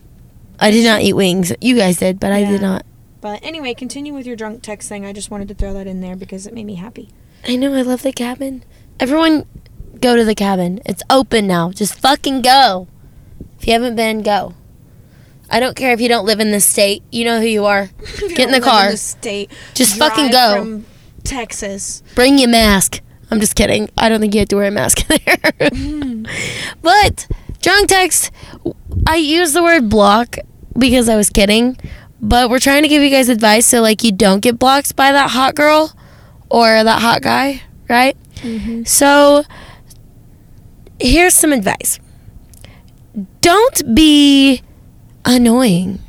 [0.62, 1.52] I did not eat wings.
[1.60, 2.86] You guys did, but I did not.
[3.20, 5.06] But anyway, continue with your drunk text thing.
[5.06, 7.10] I just wanted to throw that in there because it made me happy.
[7.48, 7.74] I know.
[7.74, 8.64] I love the cabin.
[9.00, 9.46] Everyone,
[10.00, 10.80] go to the cabin.
[10.86, 11.72] It's open now.
[11.72, 12.88] Just fucking go.
[13.60, 14.54] If you haven't been, go.
[15.50, 17.04] I don't care if you don't live in this state.
[17.12, 17.90] You know who you are.
[18.20, 18.96] Get in the car.
[18.96, 19.52] state.
[19.74, 20.56] Just fucking go.
[20.60, 20.86] From
[21.24, 22.04] Texas.
[22.16, 23.02] Bring your mask.
[23.30, 23.90] I'm just kidding.
[23.98, 25.38] I don't think you have to wear a mask there.
[26.82, 27.28] but
[27.62, 28.32] drunk text,
[29.08, 30.38] I use the word block
[30.78, 31.78] because I was kidding.
[32.22, 35.12] But we're trying to give you guys advice so like you don't get blocked by
[35.12, 35.94] that hot girl
[36.50, 38.16] or that hot guy, right?
[38.38, 38.84] Mm-hmm.
[38.84, 39.44] So
[41.00, 42.00] here's some advice.
[43.42, 44.62] Don't be
[45.26, 46.00] annoying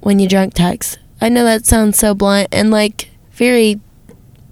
[0.00, 0.98] when you drunk text.
[1.20, 3.80] I know that sounds so blunt and like very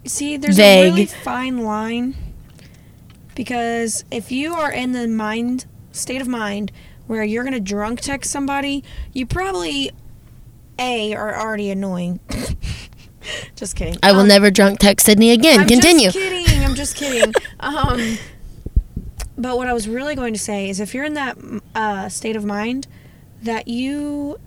[0.04, 0.86] See, there's Vague.
[0.86, 2.16] a really fine line
[3.34, 6.72] because if you are in the mind state of mind
[7.08, 9.90] where you're gonna drunk text somebody, you probably
[10.78, 12.20] a are already annoying.
[13.56, 13.96] just kidding.
[14.02, 15.60] I will Um, never drunk text Sydney again.
[15.60, 16.10] I'm Continue.
[16.10, 16.64] Just kidding.
[16.64, 17.34] I'm just kidding.
[17.60, 18.16] um,
[19.36, 21.36] but what I was really going to say is, if you're in that
[21.74, 22.86] uh, state of mind,
[23.42, 24.38] that you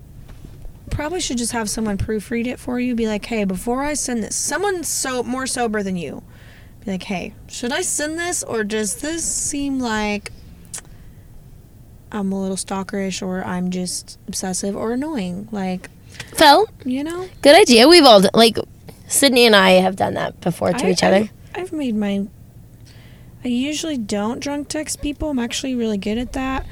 [0.90, 2.94] probably should just have someone proofread it for you.
[2.94, 6.22] Be like, hey, before I send this, someone so more sober than you.
[6.84, 10.30] Be like, hey, should I send this, or does this seem like
[12.12, 15.48] I'm a little stalkerish, or I'm just obsessive or annoying?
[15.50, 15.88] Like,
[16.34, 17.28] Phil, you know.
[17.40, 17.88] good idea.
[17.88, 18.58] We've all done, like
[19.08, 21.16] Sydney and I have done that before to I- each other.
[21.16, 22.26] I've, I've made my.
[23.44, 25.30] I usually don't drunk text people.
[25.30, 26.64] I'm actually really good at that.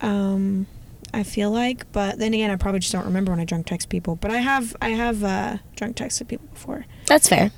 [0.00, 0.66] Um,
[1.12, 3.88] I feel like, but then again, I probably just don't remember when I drunk text
[3.88, 4.14] people.
[4.14, 6.86] But I have, I have uh, drunk texted people before.
[7.06, 7.50] That's fair.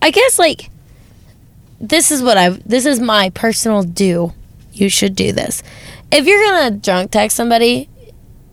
[0.00, 0.70] I guess like
[1.80, 2.62] this is what I've.
[2.68, 4.32] this is my personal do.
[4.72, 5.62] You should do this.
[6.12, 7.88] If you're gonna drunk text somebody,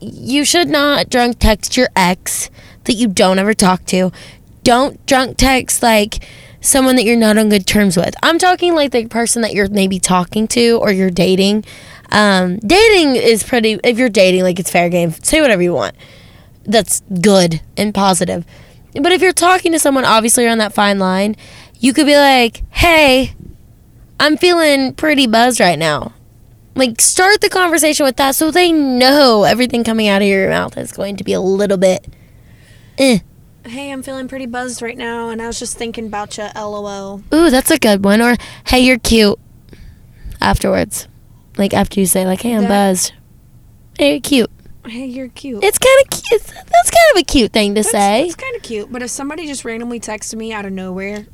[0.00, 2.50] you should not drunk text your ex
[2.84, 4.10] that you don't ever talk to.
[4.64, 6.26] Don't drunk text like
[6.62, 8.14] someone that you're not on good terms with.
[8.22, 11.64] I'm talking like the person that you're maybe talking to or you're dating.
[12.10, 13.78] Um, dating is pretty.
[13.84, 15.12] If you're dating, like it's fair game.
[15.12, 15.94] Say whatever you want.
[16.64, 18.44] That's good and positive.
[18.94, 21.36] But if you're talking to someone, obviously you're on that fine line.
[21.78, 23.34] You could be like, "Hey,
[24.18, 26.14] I'm feeling pretty buzzed right now."
[26.74, 30.76] Like start the conversation with that so they know everything coming out of your mouth
[30.78, 32.06] is going to be a little bit
[32.98, 33.18] eh.
[33.64, 36.48] Hey, I'm feeling pretty buzzed right now, and I was just thinking about you.
[36.56, 37.22] LOL.
[37.34, 38.22] Ooh, that's a good one.
[38.22, 39.38] Or hey, you're cute.
[40.40, 41.06] Afterwards,
[41.58, 43.12] like after you say like, hey, I'm That- buzzed.
[43.98, 44.50] Hey, you're cute.
[44.86, 45.62] Hey, you're cute.
[45.62, 46.42] It's kind of cute.
[46.42, 48.24] That's kind of a cute thing to say.
[48.24, 48.90] It's kind of cute.
[48.90, 51.26] But if somebody just randomly texted me out of nowhere,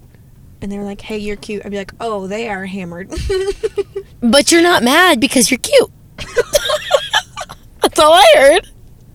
[0.66, 3.08] and they're like, "Hey, you're cute," I'd be like, "Oh, they are hammered."
[4.20, 5.90] But you're not mad because you're cute.
[7.82, 8.68] That's all I heard.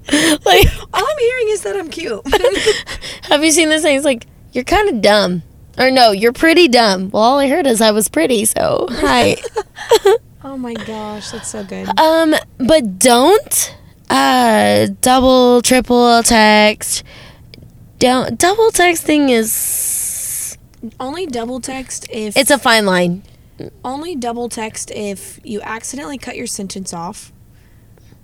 [0.45, 2.21] Like, All I'm hearing is that I'm cute.
[3.23, 3.95] have you seen this thing?
[3.97, 5.43] It's like you're kind of dumb,
[5.77, 7.09] or no, you're pretty dumb.
[7.11, 8.45] Well, all I heard is I was pretty.
[8.45, 9.37] So hi.
[10.43, 11.87] oh my gosh, that's so good.
[11.99, 13.75] Um, but don't
[14.09, 17.03] uh double triple text.
[17.99, 19.51] Don't double texting is
[20.99, 23.23] Only double text if it's a fine line.
[23.83, 27.31] only double text if you accidentally cut your sentence off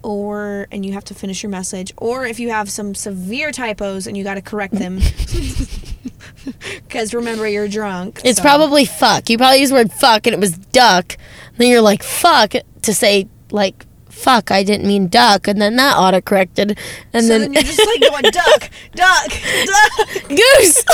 [0.03, 4.07] or and you have to finish your message or if you have some severe typos
[4.07, 4.97] and you got to correct them
[6.87, 9.29] because remember you're drunk It's so- probably fuck.
[9.29, 11.17] You probably used the word fuck and it was duck.
[11.57, 14.49] then you're like fuck to say like fuck.
[14.49, 16.75] I didn't mean duck, and then that auto corrected,
[17.13, 20.83] and so then, then, you're just like going duck duck duck goose.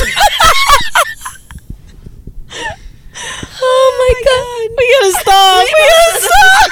[3.62, 5.63] oh my god, we gotta stop.
[5.63, 6.67] We gotta stop.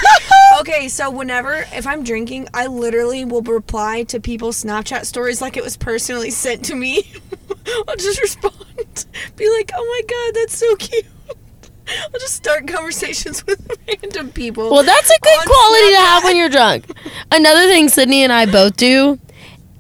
[0.62, 5.58] Okay so whenever if i'm drinking i literally will reply to people's snapchat stories like
[5.58, 7.12] it was personally sent to me.
[7.88, 9.06] I'll just respond.
[9.36, 11.06] Be like oh my god that's so cute.
[12.04, 16.38] I'll just start conversations with random people Well, that's a good quality to have when
[16.38, 16.86] you're drunk.
[17.32, 19.20] Another thing Sydney and I both do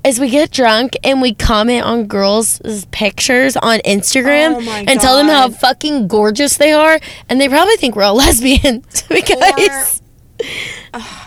[0.04, 2.60] is we get drunk and we comment on girls'
[2.92, 7.76] pictures on Instagram Oh and tell them how fucking gorgeous they are, and they probably
[7.78, 10.01] think we're all lesbians because Ugh,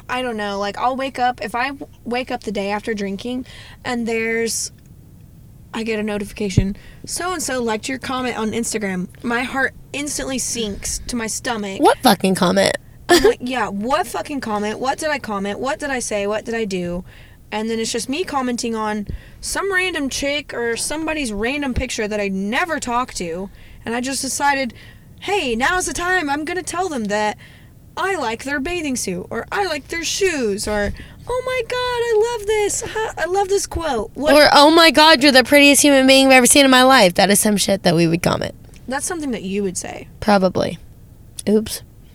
[0.09, 0.59] I don't know.
[0.59, 1.73] Like I'll wake up if I
[2.05, 3.47] wake up the day after drinking,
[3.85, 4.73] and there's,
[5.73, 6.77] I get a notification.
[7.07, 9.09] So and so liked your comment on Instagram.
[9.23, 11.81] My heart instantly sinks to my stomach.
[11.81, 12.77] what fucking comment?
[13.09, 14.79] Like, yeah, what fucking comment?
[14.79, 15.59] What did I comment?
[15.61, 16.27] What did I say?
[16.27, 17.05] What did I do?
[17.53, 19.07] And then it's just me commenting on
[19.41, 23.49] some random chick or somebody's random picture that I never talked to.
[23.85, 24.75] And I just decided,
[25.21, 26.29] hey, now's the time.
[26.29, 27.39] I'm going to tell them that
[27.97, 30.93] I like their bathing suit or I like their shoes or,
[31.29, 32.85] oh my God, I love this.
[33.19, 34.11] I love this quote.
[34.15, 34.35] What?
[34.35, 37.15] Or oh my god, you're the prettiest human being I've ever seen in my life.
[37.15, 38.55] That is some shit that we would comment.
[38.89, 40.09] That's something that you would say.
[40.21, 40.79] Probably.
[41.49, 41.83] Oops.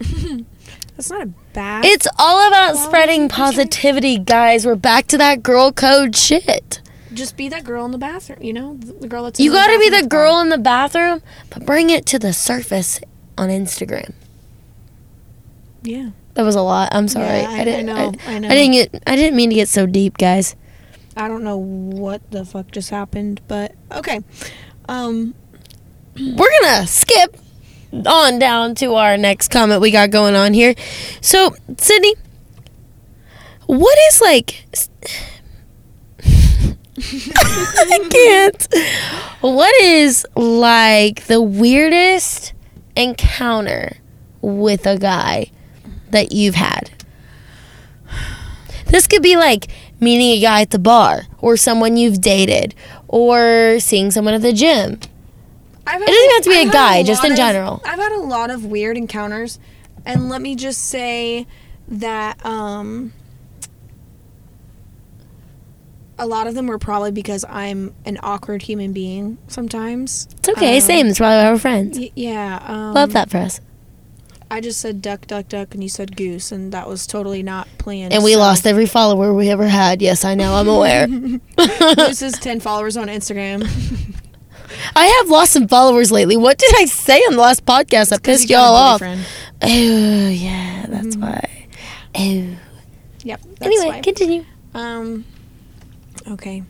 [0.96, 1.84] That's not a bad.
[1.86, 4.66] It's all about spreading positivity, guys.
[4.66, 6.80] We're back to that girl code shit.
[7.14, 8.76] just be that girl in the bathroom, you know?
[8.76, 12.04] The girl that's You the gotta be the girl in the bathroom, but bring it
[12.06, 13.00] to the surface
[13.38, 14.12] on Instagram.
[15.82, 16.10] Yeah.
[16.34, 16.90] That was a lot.
[16.92, 17.26] I'm sorry.
[17.40, 17.86] Yeah, I- I didn't.
[17.86, 18.48] know, I know.
[18.48, 19.02] I didn't get.
[19.06, 20.54] I didn't mean to get so deep, guys.
[21.16, 24.20] I don't know what the fuck just happened, but okay.
[24.88, 25.34] Um,
[26.16, 27.36] We're gonna skip
[28.06, 30.74] on down to our next comment we got going on here.
[31.20, 32.14] So, Sydney,
[33.66, 34.64] what is like?
[37.02, 38.68] I can't.
[39.40, 42.52] What is like the weirdest
[42.96, 43.96] encounter
[44.42, 45.50] with a guy
[46.12, 46.90] that you've had?
[48.86, 49.68] This could be like
[50.00, 52.74] meeting a guy at the bar, or someone you've dated,
[53.08, 54.98] or seeing someone at the gym.
[55.86, 57.82] I've It doesn't have to be a I've had guy, just in of- general.
[57.84, 59.58] I've had a lot of weird encounters,
[60.04, 61.46] and let me just say
[61.88, 63.12] that um,
[66.18, 70.28] a lot of them were probably because I'm an awkward human being sometimes.
[70.38, 71.06] It's okay, Um, same.
[71.08, 71.98] That's why we're friends.
[71.98, 72.62] Y- yeah.
[72.66, 73.60] Um, Love that for us.
[74.52, 77.68] I just said duck, duck, duck, and you said goose, and that was totally not
[77.78, 78.12] planned.
[78.12, 80.02] And we so- lost every follower we ever had.
[80.02, 80.54] Yes, I know.
[80.54, 81.06] I'm aware.
[81.96, 83.62] Goose is ten followers on Instagram.
[84.96, 86.36] I have lost some followers lately.
[86.36, 89.02] What did I say on the last podcast 'Cause pissed you y'all off?
[89.02, 91.20] Oh, yeah, that's Mhm.
[91.20, 91.66] why.
[92.16, 92.56] Oh.
[93.22, 93.40] Yep.
[93.42, 94.00] That's Anyway, why.
[94.00, 94.44] continue.
[94.74, 95.24] Um.
[96.28, 96.62] Okay.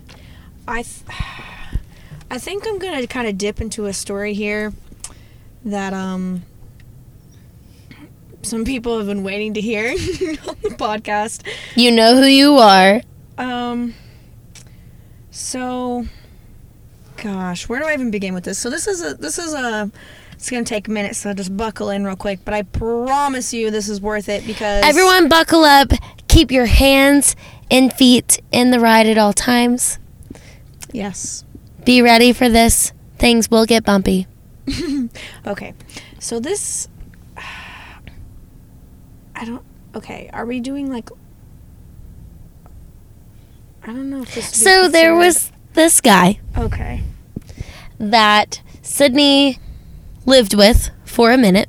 [0.69, 0.83] I.
[0.83, 1.05] Th-
[2.33, 4.73] I think I'm gonna kind of dip into a story here
[5.65, 6.43] that um
[8.43, 11.47] some people have been waiting to hear on the podcast.
[11.77, 13.03] You know who you are.
[13.39, 13.95] Um.
[15.31, 16.07] So,
[17.23, 18.59] gosh, where do I even begin with this?
[18.59, 19.91] So this is a this is a.
[20.33, 22.41] It's gonna take a minute, so just buckle in real quick.
[22.45, 25.93] But I promise you, this is worth it because Everyone, buckle up.
[26.29, 27.37] Keep your hands
[27.71, 29.99] and feet in the ride at all times.
[30.93, 31.45] Yes.
[31.85, 32.93] Be ready for this.
[33.19, 34.27] Things will get bumpy.
[35.47, 35.75] Okay.
[36.19, 36.89] So this.
[39.41, 39.63] I don't.
[39.95, 40.29] Okay.
[40.33, 41.09] Are we doing like.
[43.83, 44.51] I don't know if this.
[44.55, 47.03] So there was this guy Okay.
[47.99, 49.59] that Sydney
[50.27, 51.69] lived with for a minute.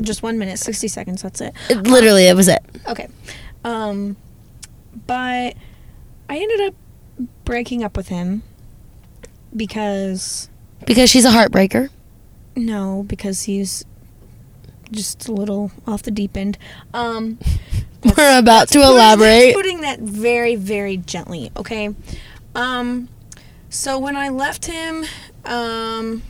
[0.00, 1.22] Just one minute, sixty seconds.
[1.22, 1.54] That's it.
[1.70, 2.62] It- Literally, it was it.
[2.88, 3.08] Okay.
[3.62, 4.16] Um,
[5.06, 5.54] but
[6.28, 6.74] I ended up
[7.44, 8.42] breaking up with him
[9.54, 10.48] because
[10.84, 11.90] Because she's a heartbreaker.
[12.56, 13.84] no, because he's
[14.90, 16.58] just a little off the deep end.
[16.92, 17.38] Um,
[18.16, 19.54] We're about to elaborate.
[19.54, 21.50] Putting that very, very gently.
[21.56, 21.94] Okay.
[22.54, 23.08] Um,
[23.70, 25.04] so when I left him,
[25.44, 26.22] um.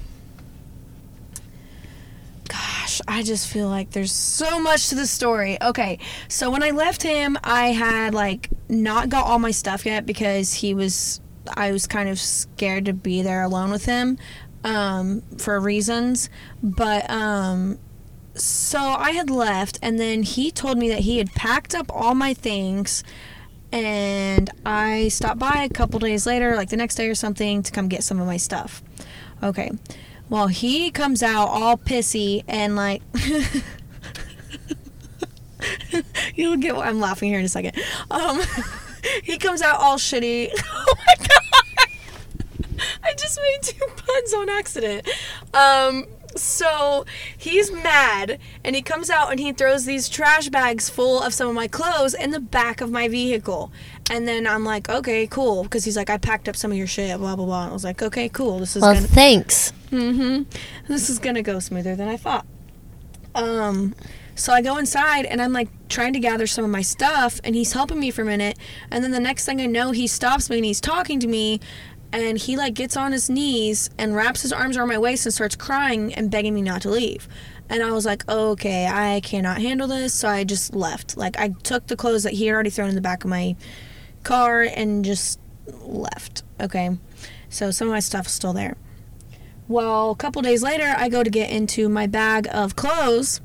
[2.48, 5.60] Gosh, I just feel like there's so much to the story.
[5.60, 10.06] Okay, so when I left him, I had like not got all my stuff yet
[10.06, 11.20] because he was,
[11.56, 14.18] I was kind of scared to be there alone with him,
[14.62, 16.30] um, for reasons.
[16.62, 17.78] But um,
[18.34, 22.14] so I had left, and then he told me that he had packed up all
[22.14, 23.04] my things,
[23.72, 27.72] and I stopped by a couple days later, like the next day or something, to
[27.72, 28.82] come get some of my stuff.
[29.42, 29.70] Okay.
[30.28, 33.02] Well, he comes out all pissy and like.
[36.34, 37.80] You'll get what I'm laughing here in a second.
[38.10, 38.40] Um,
[39.22, 40.50] he comes out all shitty.
[40.86, 41.88] Oh my god!
[43.02, 45.08] I just made two puns on accident.
[45.52, 47.04] Um, so
[47.36, 51.48] he's mad and he comes out and he throws these trash bags full of some
[51.48, 53.72] of my clothes in the back of my vehicle.
[54.10, 55.62] And then I'm like, okay, cool.
[55.62, 57.62] Because he's like, I packed up some of your shit, blah, blah, blah.
[57.62, 58.58] And I was like, okay, cool.
[58.58, 59.06] This is Well, gonna.
[59.06, 59.72] thanks.
[59.90, 60.42] Mm-hmm.
[60.88, 62.44] This is gonna go smoother than I thought.
[63.34, 63.94] Um,
[64.34, 67.54] so I go inside and I'm like trying to gather some of my stuff, and
[67.54, 68.58] he's helping me for a minute.
[68.90, 71.60] And then the next thing I know, he stops me and he's talking to me,
[72.14, 75.34] and he like gets on his knees and wraps his arms around my waist and
[75.34, 77.26] starts crying and begging me not to leave.
[77.68, 80.14] And I was like, okay, I cannot handle this.
[80.14, 81.16] So I just left.
[81.16, 83.56] Like I took the clothes that he had already thrown in the back of my
[84.22, 85.40] car and just
[85.80, 86.44] left.
[86.60, 86.96] Okay.
[87.48, 88.76] So some of my stuff is still there.
[89.66, 93.40] Well, a couple days later, I go to get into my bag of clothes,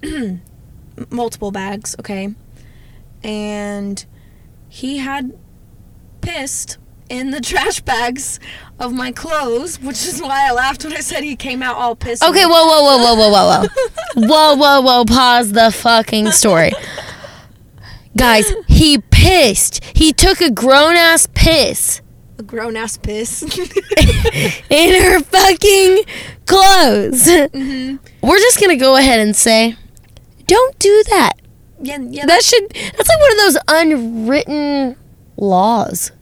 [1.10, 2.34] multiple bags, okay,
[3.24, 4.06] and
[4.68, 5.36] he had
[6.20, 8.38] pissed in the trash bags
[8.78, 11.96] of my clothes, which is why I laughed when I said he came out all
[11.96, 12.22] pissed.
[12.22, 14.26] Okay, whoa, whoa, whoa, whoa, whoa, whoa, whoa.
[14.26, 15.04] whoa, whoa, whoa.
[15.04, 16.72] Pause the fucking story.
[18.16, 19.84] Guys, he pissed.
[19.94, 22.00] He took a grown ass piss
[22.38, 23.42] a grown ass piss.
[24.70, 26.04] in her fucking
[26.46, 27.28] clothes.
[27.52, 29.76] hmm We're just gonna go ahead and say,
[30.46, 31.32] don't do that.
[31.80, 32.70] Yeah, yeah, That should.
[32.70, 34.96] That's like one of those unwritten
[35.36, 36.12] laws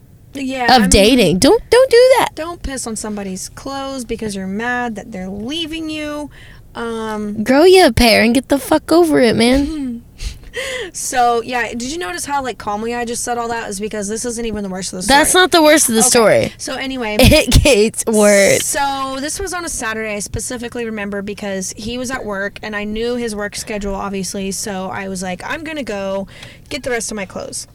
[0.43, 0.65] yeah.
[0.65, 1.39] of I mean, dating.
[1.39, 2.29] Don't don't do that.
[2.35, 6.29] Don't piss on somebody's clothes because you're mad that they're leaving you.
[6.75, 10.03] Um, Grow you a pair and get the fuck over it, man.
[10.93, 13.69] so yeah, did you notice how like calmly I just said all that?
[13.69, 15.17] Is because this isn't even the worst of the story.
[15.19, 16.09] That's not the worst of the Okay.
[16.09, 16.53] story.
[16.57, 18.63] So anyway, It gets worse.
[18.65, 20.15] So this was on a Saturday.
[20.15, 24.51] I specifically remember because he was at work and I knew his work schedule obviously.
[24.51, 26.27] So I was like, I'm gonna go
[26.69, 27.67] get the rest of my clothes.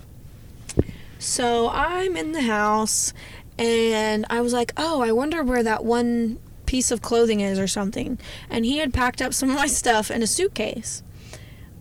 [1.23, 3.15] So I'm in the house
[3.57, 7.69] and I was like, oh, I wonder where that one piece of clothing is or
[7.69, 8.19] something.
[8.51, 11.05] And he had packed up some of my stuff in a suitcase.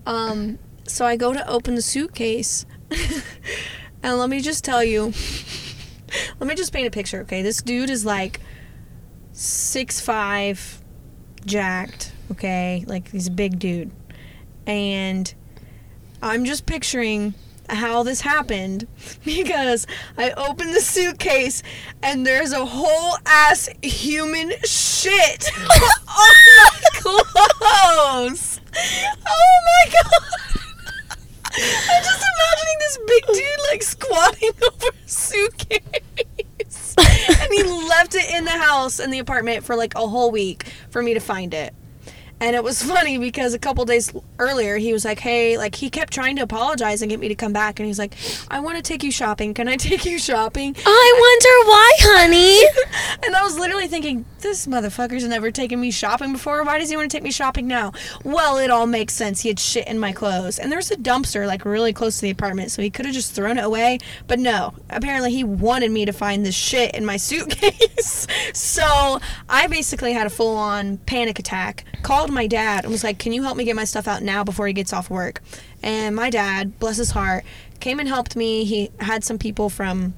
[0.05, 2.67] Um, so I go to open the suitcase
[4.03, 5.11] and let me just tell you.
[6.41, 7.41] Let me just paint a picture, okay?
[7.41, 8.41] This dude is like
[9.31, 10.83] six five,
[11.45, 12.83] jacked, okay?
[12.85, 13.91] Like he's a big dude.
[14.67, 15.33] And
[16.21, 17.33] I'm just picturing
[17.71, 18.87] how this happened
[19.23, 21.63] because I opened the suitcase
[22.03, 28.61] and there's a whole ass human shit on my clothes.
[29.27, 30.61] Oh my god.
[31.53, 36.95] I'm just imagining this big dude like squatting over a suitcase.
[36.97, 40.71] and he left it in the house in the apartment for like a whole week
[40.89, 41.73] for me to find it.
[42.41, 45.89] And it was funny because a couple days earlier he was like, "Hey, like he
[45.89, 48.15] kept trying to apologize and get me to come back and he's like,
[48.49, 49.53] "I want to take you shopping.
[49.53, 53.23] Can I take you shopping?" I wonder why, honey.
[53.23, 56.63] and I was literally thinking, this motherfucker's never taken me shopping before.
[56.63, 57.93] Why does he want to take me shopping now?
[58.23, 59.41] Well, it all makes sense.
[59.41, 60.59] He had shit in my clothes.
[60.59, 63.33] And there's a dumpster like really close to the apartment, so he could have just
[63.33, 63.99] thrown it away.
[64.27, 68.27] But no, apparently he wanted me to find this shit in my suitcase.
[68.53, 69.19] so
[69.49, 71.85] I basically had a full on panic attack.
[72.01, 74.43] Called my dad and was like, Can you help me get my stuff out now
[74.43, 75.41] before he gets off work?
[75.83, 77.43] And my dad, bless his heart,
[77.79, 78.65] came and helped me.
[78.65, 80.13] He had some people from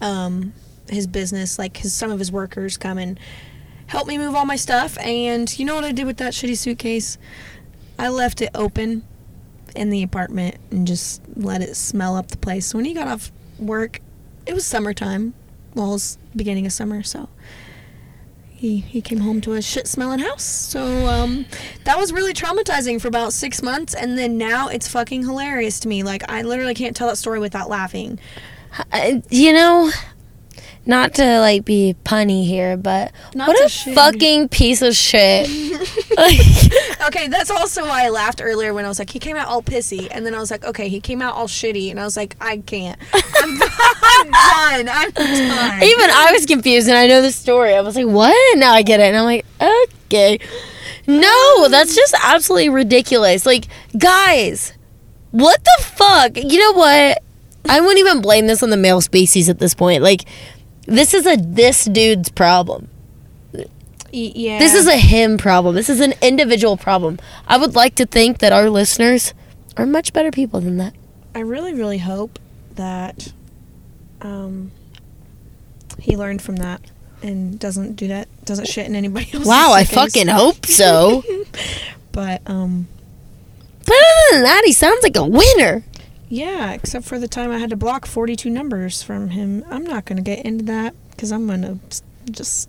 [0.00, 0.52] um,
[0.88, 3.18] his business, like his some of his workers, come and
[3.86, 4.98] help me move all my stuff.
[4.98, 7.18] And you know what I did with that shitty suitcase?
[7.98, 9.04] I left it open
[9.74, 12.66] in the apartment and just let it smell up the place.
[12.66, 14.00] So when he got off work,
[14.46, 15.34] it was summertime.
[15.74, 17.28] Well, it was beginning of summer, so
[18.64, 20.44] he he came home to a shit smelling house.
[20.44, 21.46] So um,
[21.84, 25.88] that was really traumatizing for about six months, and then now it's fucking hilarious to
[25.88, 26.02] me.
[26.02, 28.18] Like I literally can't tell that story without laughing.
[28.92, 29.90] Uh, you know,
[30.86, 33.94] not to like be punny here, but Not what a shit.
[33.94, 35.48] fucking piece of shit.
[36.16, 36.38] like,
[37.06, 39.62] Okay, that's also why I laughed earlier when I was like, he came out all
[39.62, 42.16] pissy, and then I was like, okay, he came out all shitty, and I was
[42.16, 42.98] like, I can't.
[43.12, 43.22] I'm,
[43.62, 44.88] I'm done.
[44.88, 45.82] I'm done.
[45.82, 47.74] even I was confused, and I know the story.
[47.74, 49.44] I was like, "What?" Now I get it, and I'm like,
[50.06, 50.38] "Okay."
[51.06, 51.70] No, um.
[51.70, 53.44] that's just absolutely ridiculous.
[53.44, 53.66] Like,
[53.98, 54.72] guys,
[55.30, 56.36] what the fuck?
[56.36, 57.22] You know what?
[57.68, 60.02] I wouldn't even blame this on the male species at this point.
[60.02, 60.24] Like,
[60.86, 62.88] this is a this dude's problem.
[64.12, 64.60] Yeah.
[64.60, 65.74] This is a him problem.
[65.74, 67.18] This is an individual problem.
[67.48, 69.34] I would like to think that our listeners
[69.76, 70.94] are much better people than that.
[71.34, 72.38] I really, really hope
[72.76, 73.32] that
[74.20, 74.70] um,
[75.98, 76.80] he learned from that
[77.22, 81.24] and doesn't do that, doesn't shit in anybody else's Wow, I fucking hope so.
[82.12, 82.86] But um,
[83.84, 85.82] but other than that, he sounds like a winner.
[86.28, 89.64] Yeah, except for the time I had to block 42 numbers from him.
[89.68, 91.78] I'm not gonna get into that because I'm gonna
[92.30, 92.68] just.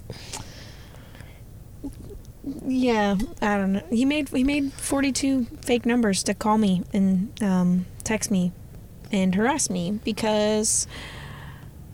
[2.68, 3.84] Yeah, I don't know.
[3.90, 8.52] He made he made 42 fake numbers to call me and um, text me
[9.12, 10.88] and harass me because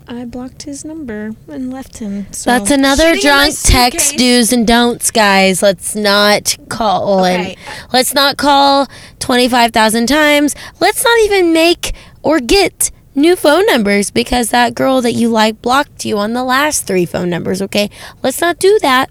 [0.07, 2.31] I blocked his number and left him.
[2.33, 5.61] So That's another Shitting in my drunk text do's and don'ts, guys.
[5.61, 7.55] Let's not call Okay.
[7.55, 7.55] and
[7.93, 8.87] let's not call
[9.19, 10.55] 25,000 times.
[10.79, 11.93] Let's not even make
[12.23, 16.43] or get new phone numbers because that girl that you like blocked you on the
[16.43, 17.89] last three phone numbers, okay?
[18.23, 19.09] Let's not do that.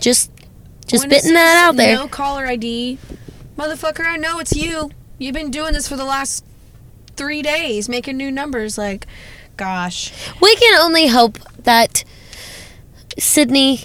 [0.00, 0.30] Just
[0.86, 1.96] just When spitting that out there.
[1.96, 2.98] No caller ID,
[3.56, 4.04] motherfucker.
[4.04, 4.90] I know it's you.
[5.18, 6.44] You've been doing this for the last
[7.16, 8.76] three days, making new numbers.
[8.76, 9.06] Like,
[9.56, 10.12] gosh.
[10.40, 12.04] We can only hope that
[13.18, 13.80] Sydney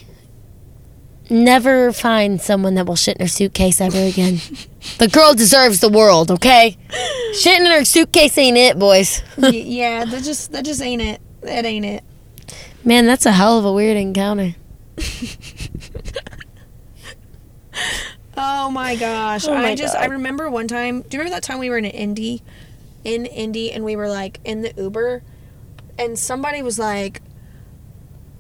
[1.30, 4.39] never finds someone that will shit in her suitcase ever again.
[4.97, 6.78] the girl deserves the world, okay?
[7.34, 9.22] Shitting in her suitcase ain't it, boys.
[9.38, 11.22] Yeah, that just that just ain't it.
[11.41, 12.03] That ain't it.
[12.84, 14.55] Man, that's a hell of a weird encounter.
[18.41, 19.47] Oh my gosh.
[19.47, 21.01] Oh my I just I remember one time.
[21.01, 22.41] Do you remember that time we were in Indy,
[23.03, 25.24] in Indy, and we were like in the Uber,
[26.00, 27.22] and somebody was like,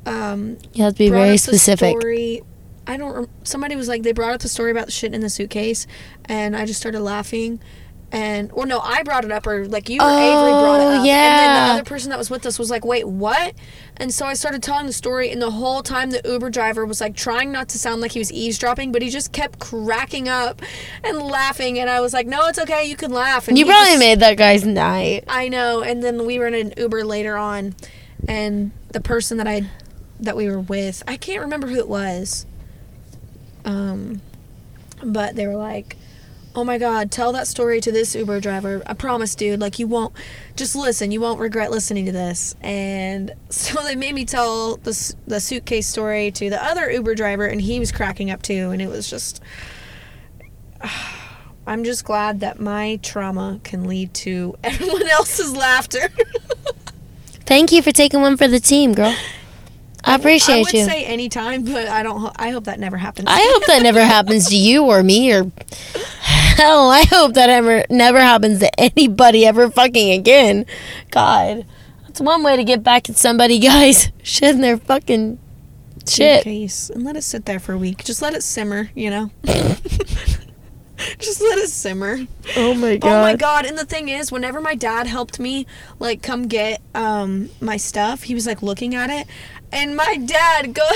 [0.05, 1.99] um, You have to be very specific.
[1.99, 2.41] Story,
[2.87, 3.13] I don't.
[3.13, 5.85] rem- Somebody was like, they brought up the story about the shit in the suitcase,
[6.25, 7.59] and I just started laughing.
[8.11, 11.05] And well, no, I brought it up, or like you or Avery brought it up.
[11.05, 11.13] Yeah.
[11.13, 13.53] And then the other person that was with us was like, "Wait, what?"
[13.99, 17.01] And so I started telling the story, and the whole time the Uber driver was
[17.01, 20.61] like trying not to sound like he was eavesdropping, but he just kept cracking up
[21.03, 21.77] and laughing.
[21.79, 24.19] And I was like, "No, it's okay, you can laugh." And You probably just- made
[24.21, 25.25] that guy's night.
[25.27, 25.81] I know.
[25.81, 27.75] And then we were in an Uber later on,
[28.27, 29.69] and the person that I
[30.21, 32.45] that we were with, I can't remember who it was.
[33.65, 34.21] Um,
[35.03, 35.97] but they were like,
[36.55, 38.81] "Oh my God, tell that story to this Uber driver.
[38.85, 39.59] I promise, dude.
[39.59, 40.13] Like you won't.
[40.55, 41.11] Just listen.
[41.11, 45.87] You won't regret listening to this." And so they made me tell the the suitcase
[45.87, 48.71] story to the other Uber driver, and he was cracking up too.
[48.71, 49.41] And it was just.
[51.67, 56.09] I'm just glad that my trauma can lead to everyone else's laughter.
[57.45, 59.15] Thank you for taking one for the team, girl.
[60.03, 60.85] I appreciate I would you.
[60.85, 62.31] say anytime, but I don't.
[62.37, 63.27] I hope that never happens.
[63.29, 65.51] I hope that never happens to you or me or
[66.59, 66.89] hell.
[66.89, 70.65] I hope that ever never happens to anybody ever fucking again.
[71.11, 71.65] God,
[72.03, 74.11] that's one way to get back at somebody, guys.
[74.23, 75.39] Shitting their fucking
[76.07, 76.43] shit.
[76.43, 76.89] Case.
[76.89, 78.03] and let it sit there for a week.
[78.03, 78.89] Just let it simmer.
[78.93, 79.31] You know.
[81.19, 82.19] Just let it simmer.
[82.57, 83.09] Oh my god.
[83.09, 83.65] Oh my god!
[83.65, 85.65] And the thing is, whenever my dad helped me,
[85.97, 89.27] like, come get um my stuff, he was like looking at it,
[89.71, 90.87] and my dad go.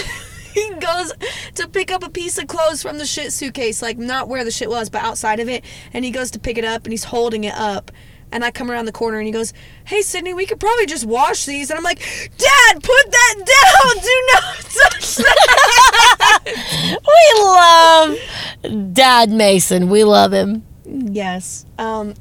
[0.54, 1.14] He goes
[1.56, 4.52] to pick up a piece of clothes from the shit suitcase, like not where the
[4.52, 5.64] shit was, but outside of it.
[5.94, 7.92] And he goes to pick it up, and he's holding it up,
[8.32, 9.54] And I come around the corner and he goes,
[9.86, 11.70] Hey, Sydney, we could probably just wash these.
[11.70, 12.00] And I'm like,
[12.38, 14.04] Dad, put that down.
[14.04, 17.00] Do not touch that.
[18.66, 19.90] we love Dad Mason.
[19.90, 20.64] We love him.
[20.86, 21.66] yes.
[21.78, 22.16] Um,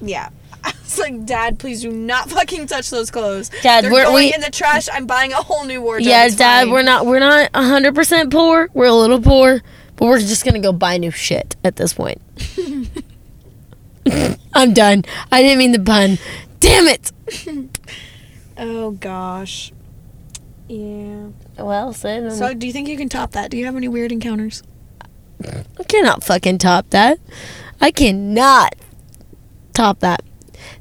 [0.00, 0.30] yeah.
[0.64, 3.50] I was like, Dad, please do not fucking touch those clothes.
[3.62, 4.88] Dad, They're we're- going we- in the trash.
[4.92, 6.06] I'm buying a whole new wardrobe.
[6.06, 8.68] Yeah, It's Dad, fine." we're not we're not hundred percent poor.
[8.74, 9.60] We're a little poor,
[9.96, 12.20] but we're just gonna go buy new shit at this point.
[14.54, 15.04] I'm done.
[15.30, 16.18] I didn't mean the pun.
[16.60, 17.12] Damn it.
[18.62, 19.72] Oh gosh.
[20.68, 21.28] Yeah.
[21.56, 23.50] Well, Sid, So, do you think you can top that?
[23.50, 24.62] Do you have any weird encounters?
[25.42, 27.18] I cannot fucking top that.
[27.80, 28.74] I cannot
[29.72, 30.22] top that.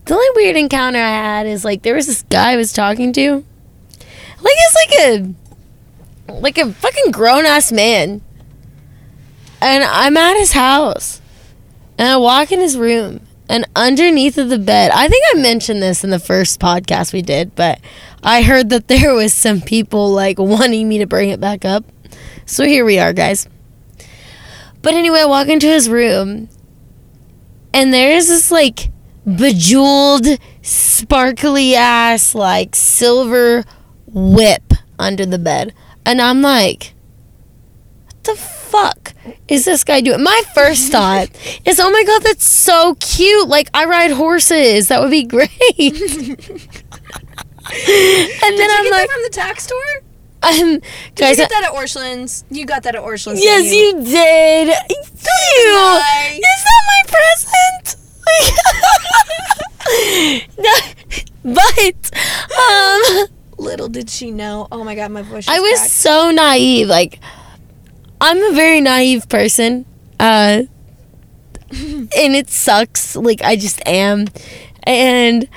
[0.09, 3.13] The only weird encounter I had is like there was this guy I was talking
[3.13, 3.45] to.
[4.41, 8.23] Like it's like a like a fucking grown ass man.
[9.61, 11.21] And I'm at his house.
[11.99, 15.83] And I walk in his room and underneath of the bed, I think I mentioned
[15.83, 17.79] this in the first podcast we did, but
[18.23, 21.85] I heard that there was some people like wanting me to bring it back up.
[22.47, 23.47] So here we are, guys.
[24.81, 26.49] But anyway, I walk into his room,
[27.75, 28.89] and there's this like
[29.37, 30.25] bejeweled,
[30.61, 33.63] sparkly ass, like silver
[34.07, 35.73] whip under the bed.
[36.05, 36.93] And I'm like,
[38.05, 39.13] what the fuck
[39.47, 40.23] is this guy doing?
[40.23, 41.29] My first thought
[41.65, 43.47] is, oh my god, that's so cute.
[43.47, 44.87] Like, I ride horses.
[44.87, 45.49] That would be great.
[45.79, 45.99] and
[47.69, 50.01] then Did you I'm get like, that from the tax store?
[50.41, 50.83] um, Did
[51.15, 52.43] guys, you get that at Orschelns?
[52.49, 53.39] You got that at Orschelns.
[53.41, 54.67] Yes, didn't you did.
[54.67, 55.73] You.
[55.75, 56.31] lie.
[56.35, 57.95] Is that my present?
[61.43, 62.11] But
[62.59, 63.27] um,
[63.57, 64.67] Little did she know.
[64.71, 65.47] Oh my god, my voice.
[65.47, 65.91] I was cracked.
[65.91, 66.87] so naive.
[66.87, 67.19] Like,
[68.21, 69.85] I'm a very naive person.
[70.19, 70.63] Uh,
[71.71, 73.15] and it sucks.
[73.15, 74.27] Like, I just am.
[74.83, 75.47] And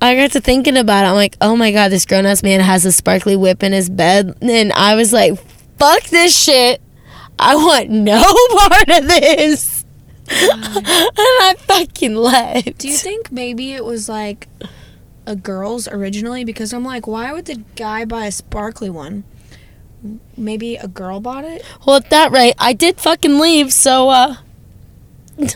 [0.00, 1.08] I got to thinking about it.
[1.08, 3.88] I'm like, oh my god, this grown ass man has a sparkly whip in his
[3.88, 4.36] bed.
[4.40, 5.38] And I was like,
[5.78, 6.80] fuck this shit.
[7.38, 8.22] I want no
[8.68, 9.75] part of this.
[10.28, 12.78] And I fucking left.
[12.78, 14.48] Do you think maybe it was like
[15.26, 16.44] a girl's originally?
[16.44, 19.24] Because I'm like, why would the guy buy a sparkly one?
[20.36, 21.64] Maybe a girl bought it.
[21.86, 24.36] Well, at that rate, I did fucking leave, so, uh.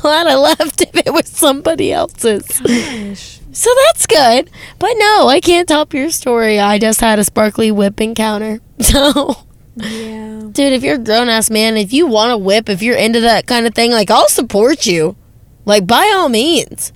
[0.00, 2.46] glad I left if it was somebody else's.
[2.60, 3.40] Gosh.
[3.52, 4.50] So that's good.
[4.78, 6.60] But no, I can't top your story.
[6.60, 8.60] I just had a sparkly whip encounter.
[8.80, 9.34] So,
[9.78, 10.48] Yeah.
[10.52, 13.20] dude, if you're a grown ass man, if you want a whip, if you're into
[13.20, 15.16] that kind of thing, like, I'll support you.
[15.64, 16.92] Like, by all means.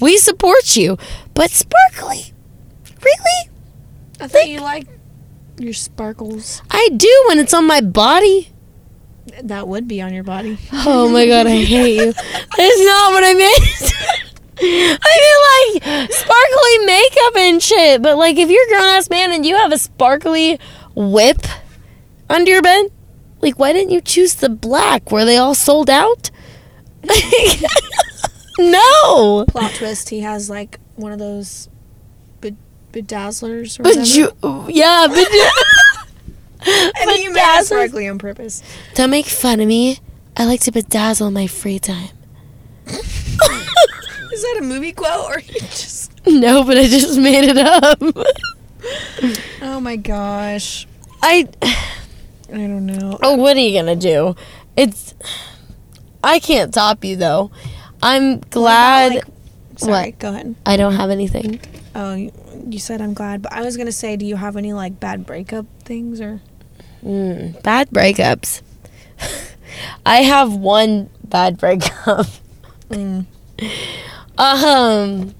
[0.00, 0.98] We support you.
[1.34, 2.32] But sparkly?
[3.02, 3.50] Really?
[4.20, 4.86] I thought you like
[5.58, 6.62] your sparkles.
[6.70, 8.50] I do when it's on my body.
[9.42, 10.58] That would be on your body.
[10.72, 12.12] Oh my god, I hate you.
[12.12, 13.92] That's not what I meant.
[14.60, 18.02] I mean like sparkly makeup and shit.
[18.02, 20.58] But like if you're a grown ass man and you have a sparkly
[20.96, 21.42] whip
[22.30, 22.90] under your bed,
[23.40, 25.10] like why didn't you choose the black?
[25.10, 26.30] Were they all sold out?
[28.58, 29.44] no.
[29.48, 31.68] Plot twist: He has like one of those
[32.40, 32.56] bed-
[32.92, 33.78] bedazzlers.
[33.78, 34.06] Or whatever.
[34.06, 34.32] you
[34.68, 35.26] yeah, but
[36.66, 38.62] and you made sparkly on purpose.
[38.94, 39.98] don't make fun of me.
[40.36, 42.10] I like to bedazzle my free time.
[42.86, 46.12] Is that a movie quote or you just?
[46.26, 48.00] No, but I just made it up.
[49.62, 50.86] Oh my gosh.
[51.22, 51.48] I
[52.50, 53.18] I don't know.
[53.22, 54.34] Oh, what are you gonna do?
[54.76, 55.14] It's.
[56.24, 57.50] I can't top you though.
[58.02, 59.24] I'm glad like-
[59.76, 60.18] Sorry, What?
[60.18, 60.54] go ahead.
[60.66, 61.60] I don't have anything.
[61.94, 62.32] Oh, you,
[62.68, 65.24] you said I'm glad, but I was gonna say, do you have any like bad
[65.24, 66.40] breakup things or?
[67.04, 68.62] Mm, bad breakups.
[70.06, 72.26] I have one bad breakup.
[72.90, 73.26] Mm.
[74.38, 75.34] Um,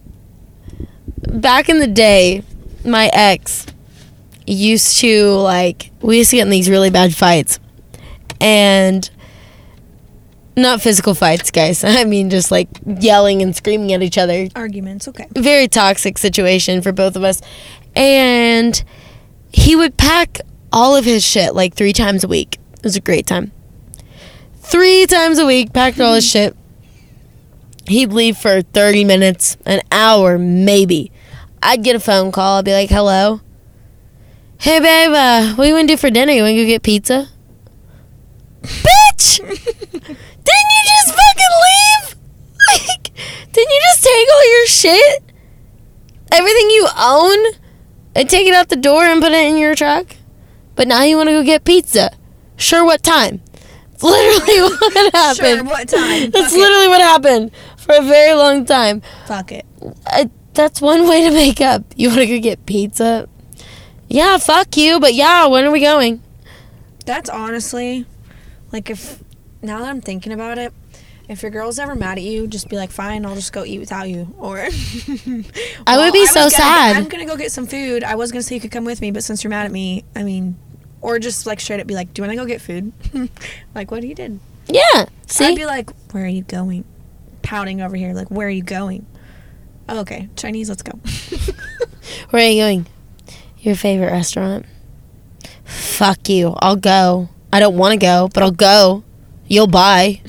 [1.41, 2.43] back in the day,
[2.85, 3.65] my ex
[4.55, 7.59] used to like we used to get in these really bad fights,
[8.41, 9.09] and
[10.57, 11.85] not physical fights, guys.
[11.85, 14.49] I mean, just like yelling and screaming at each other.
[14.55, 15.27] Arguments, okay.
[15.33, 17.41] Very toxic situation for both of us,
[17.95, 18.83] and
[19.53, 20.41] he would pack
[20.73, 22.59] all of his shit like three times a week.
[22.75, 23.53] It was a great time.
[24.57, 26.51] Three times a week, packed all his mm-hmm.
[26.51, 26.57] shit.
[27.89, 31.11] He'd leave for 30 minutes, an hour, maybe.
[31.63, 32.59] I'd get a phone call.
[32.59, 33.41] I'd be like, hello.
[34.61, 36.33] Hey, babe, uh, what you want to do for dinner?
[36.33, 37.29] You want to go get pizza?
[38.63, 39.39] Bitch!
[39.39, 42.15] didn't you just fucking leave?
[42.71, 43.05] Like,
[43.53, 45.23] didn't you just take all your shit?
[46.33, 47.39] Everything you own?
[48.15, 50.17] And take it out the door and put it in your truck?
[50.75, 52.11] But now you want to go get pizza.
[52.57, 53.41] Sure, what time?
[53.95, 54.61] It's literally
[54.93, 55.59] what happened.
[55.59, 56.31] Sure, what time?
[56.31, 56.59] That's Fuck it.
[56.59, 59.03] literally what happened for a very long time.
[59.27, 59.65] Fuck it.
[60.07, 61.85] I, that's one way to make up.
[61.97, 63.29] You want to go get pizza?
[64.09, 66.23] Yeah, fuck you, but yeah, when are we going?
[67.05, 68.07] That's honestly,
[68.73, 69.23] like, if
[69.63, 70.73] now that I'm thinking about it,
[71.29, 73.79] if your girl's ever mad at you, just be like, fine, I'll just go eat
[73.79, 74.35] without you.
[74.39, 74.59] Or
[75.87, 76.97] I would be so gonna- sad.
[76.97, 78.03] I'm gonna go get some food.
[78.03, 80.05] I was gonna say you could come with me, but since you're mad at me,
[80.17, 80.57] I mean,
[81.03, 82.93] or just like straight up be like, do you want to go get food?
[83.75, 84.41] like what he did.
[84.69, 86.85] Yeah, See, I'd be like, where are you going?
[87.43, 89.07] Pouting over here, like, where are you going?
[89.89, 90.93] Oh, okay, Chinese, let's go.
[92.31, 92.87] Where are you going?
[93.69, 94.65] Your favorite restaurant?
[95.65, 96.55] Fuck you.
[96.61, 97.29] I'll go.
[97.53, 99.05] I don't want to go, but I'll go.
[99.47, 100.23] You'll buy.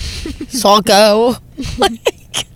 [0.50, 1.38] so I'll go.
[1.78, 2.02] like,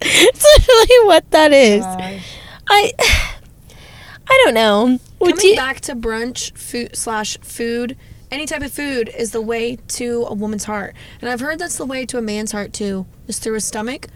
[0.02, 1.86] it's literally what that is.
[1.86, 5.00] I I don't know.
[5.20, 7.96] Would Coming you, back to brunch food slash food,
[8.30, 11.78] any type of food is the way to a woman's heart, and I've heard that's
[11.78, 14.08] the way to a man's heart too, is through his stomach.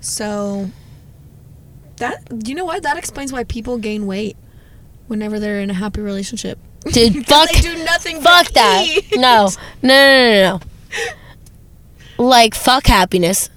[0.00, 0.70] So
[1.96, 4.38] that you know what that explains why people gain weight
[5.08, 6.58] whenever they're in a happy relationship.
[6.84, 8.20] dude, fuck, they do nothing.
[8.20, 8.84] fuck that.
[8.86, 9.06] eat.
[9.16, 9.48] No,
[9.82, 10.58] no, no, no,
[12.18, 12.24] no.
[12.24, 13.50] Like, fuck happiness.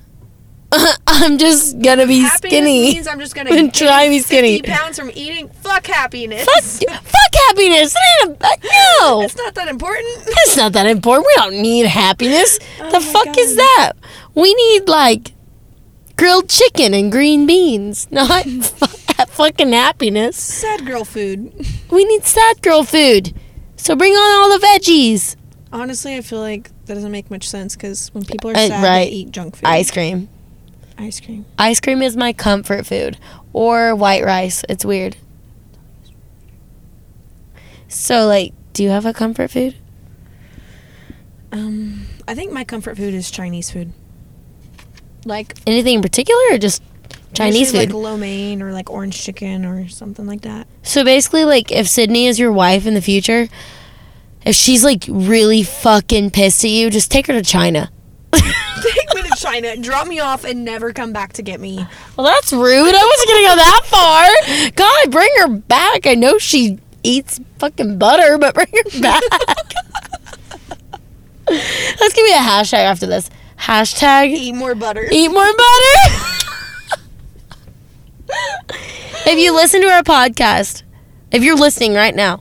[1.08, 2.94] I'm just gonna be Happiness skinny.
[2.96, 4.58] means I'm just gonna try me skinny.
[4.60, 5.48] 50 pounds from eating.
[5.50, 6.44] Fuck happiness.
[6.46, 6.64] Fuck,
[7.04, 7.96] fuck happiness.
[7.96, 8.56] It ain't a, uh,
[9.00, 9.22] no.
[9.22, 10.08] It's not that important.
[10.28, 11.28] It's not that important.
[11.28, 12.60] We don't need happiness.
[12.82, 13.94] Oh the fuck is that?
[14.34, 15.34] We need like
[16.18, 18.46] grilled chicken and green beans, not
[19.30, 20.38] fucking happiness.
[20.38, 21.54] Sad girl food.
[21.92, 23.34] We need sad girl food.
[23.78, 25.36] So bring on all the veggies.
[25.72, 28.84] Honestly, I feel like that doesn't make much sense because when people are Uh, sad,
[28.84, 29.06] right.
[29.06, 29.66] they eat junk food.
[29.68, 30.30] Ice cream.
[30.98, 31.46] Ice cream.
[31.60, 33.18] Ice cream is my comfort food.
[33.54, 34.64] Or white rice.
[34.70, 35.18] It's weird.
[37.88, 39.76] So like, do you have a comfort food?
[41.52, 43.94] Um, I think my comfort food is Chinese food.
[45.26, 46.82] Like Anything in particular or just
[47.34, 47.78] Chinese food?
[47.78, 50.68] like lo mein or like orange chicken or something like that.
[50.84, 53.48] So basically, like, if Sydney is your wife in the future,
[54.46, 57.92] if she's like really fucking pissed at you, just take her to China.
[58.34, 61.78] Take me to China, drop me off, and never come back to get me.
[62.18, 62.94] Well, that's rude.
[62.94, 64.72] I wasn't gonna go that far.
[64.76, 66.06] God, bring her back.
[66.06, 69.24] I know she eats fucking butter, but bring her back.
[71.48, 73.30] Let's give me a hashtag after this.
[73.60, 75.08] Hashtag Eat more butter.
[75.12, 76.26] eat more butter.
[78.28, 80.84] if you listen to our podcast,
[81.32, 82.40] if you're listening right now,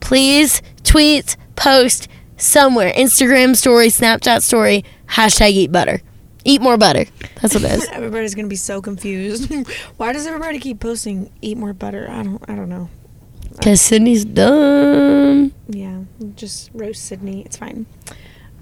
[0.00, 6.00] please tweet, post somewhere, Instagram story, Snapchat story, hashtag eat butter.
[6.44, 7.04] Eat more butter.
[7.40, 7.88] That's what it is.
[7.92, 9.52] Everybody's gonna be so confused.
[9.98, 12.08] Why does everybody keep posting "eat more butter"?
[12.10, 12.42] I don't.
[12.48, 12.88] I don't know.
[13.50, 15.52] Because Sydney's dumb.
[15.68, 16.00] Yeah,
[16.36, 17.42] just roast Sydney.
[17.42, 17.84] It's fine.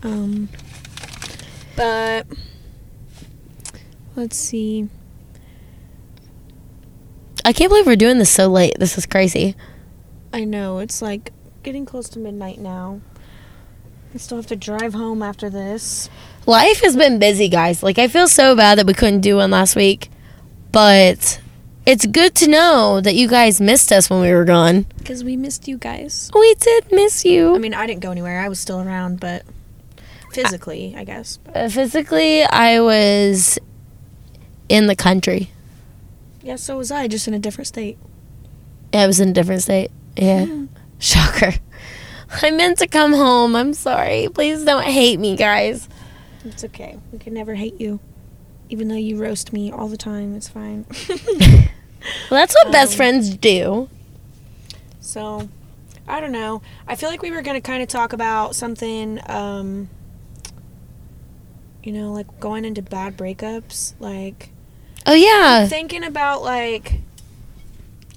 [0.02, 0.48] Um,
[1.76, 2.26] but
[4.16, 4.88] let's see.
[7.48, 8.78] I can't believe we're doing this so late.
[8.78, 9.56] This is crazy.
[10.34, 11.32] I know it's like
[11.62, 13.00] getting close to midnight now.
[14.14, 16.10] I still have to drive home after this.
[16.44, 17.82] Life has been busy, guys.
[17.82, 20.10] Like, I feel so bad that we couldn't do one last week.
[20.72, 21.40] But
[21.86, 24.84] it's good to know that you guys missed us when we were gone.
[24.98, 26.30] Because we missed you guys.
[26.34, 27.54] We did miss you.
[27.54, 28.40] I mean, I didn't go anywhere.
[28.42, 29.46] I was still around, but
[30.34, 31.38] physically, I guess.
[31.38, 33.58] But Uh, physically, I was
[34.68, 35.50] in the country.
[36.48, 37.98] Yeah, so was I, just in a different state.
[38.94, 39.90] Yeah, I was in a different state.
[40.16, 40.64] Yeah.
[40.98, 41.52] Shocker.
[42.42, 43.54] I meant to come home.
[43.54, 44.28] I'm sorry.
[44.32, 45.90] Please don't hate me, guys.
[46.46, 46.98] It's okay.
[47.12, 48.00] We can never hate you.
[48.70, 50.86] Even though you roast me all the time, it's fine.
[52.30, 53.88] Well, that's what best Um, friends do.
[55.00, 55.48] So,
[56.06, 56.62] I don't know.
[56.86, 59.90] I feel like we were going to kind of talk about something, um,
[61.82, 63.94] you know, like going into bad breakups.
[63.98, 64.50] Like,
[65.08, 65.66] Oh, yeah.
[65.66, 67.00] thinking about, like,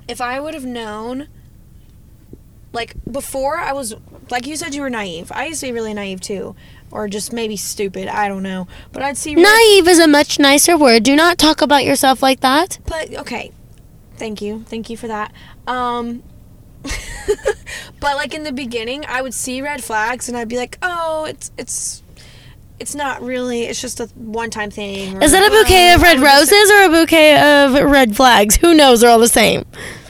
[0.08, 1.28] if I would have known,
[2.74, 3.96] like, before I was,
[4.30, 5.32] like you said, you were naive.
[5.32, 6.56] I used to be really naive too.
[6.92, 8.10] Or just maybe stupid.
[8.10, 8.68] I don't know.
[8.92, 9.34] But I'd see.
[9.34, 11.04] Naive is a much nicer word.
[11.04, 12.80] Do not talk about yourself like that.
[12.86, 13.54] But okay,
[14.18, 15.32] thank you, thank you for that.
[15.68, 16.22] Um,
[18.02, 21.26] but like in the beginning, I would see red flags and I'd be like, oh,
[21.26, 22.04] it's it's
[22.82, 23.62] it's not really.
[23.64, 25.22] It's just a one-time thing.
[25.22, 27.92] Is that a bouquet "Oh, of red I'm just a- roses or a bouquet of
[27.92, 28.56] red flags?
[28.58, 29.02] Who knows?
[29.02, 29.64] They're all the same.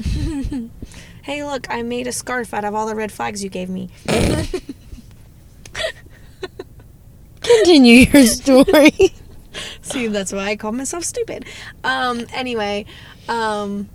[1.24, 3.90] hey, look, I made a scarf out of all the red flags you gave me.
[7.42, 8.92] Continue your story.
[9.82, 11.46] See, that's why I call myself stupid.
[11.84, 12.86] Um, anyway,
[13.28, 13.90] um,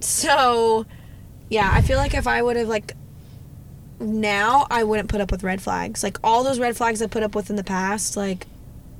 [0.00, 0.84] so
[1.48, 2.94] yeah, I feel like if I would have like
[4.00, 6.02] now I wouldn't put up with red flags.
[6.02, 8.46] Like all those red flags I put up with in the past, like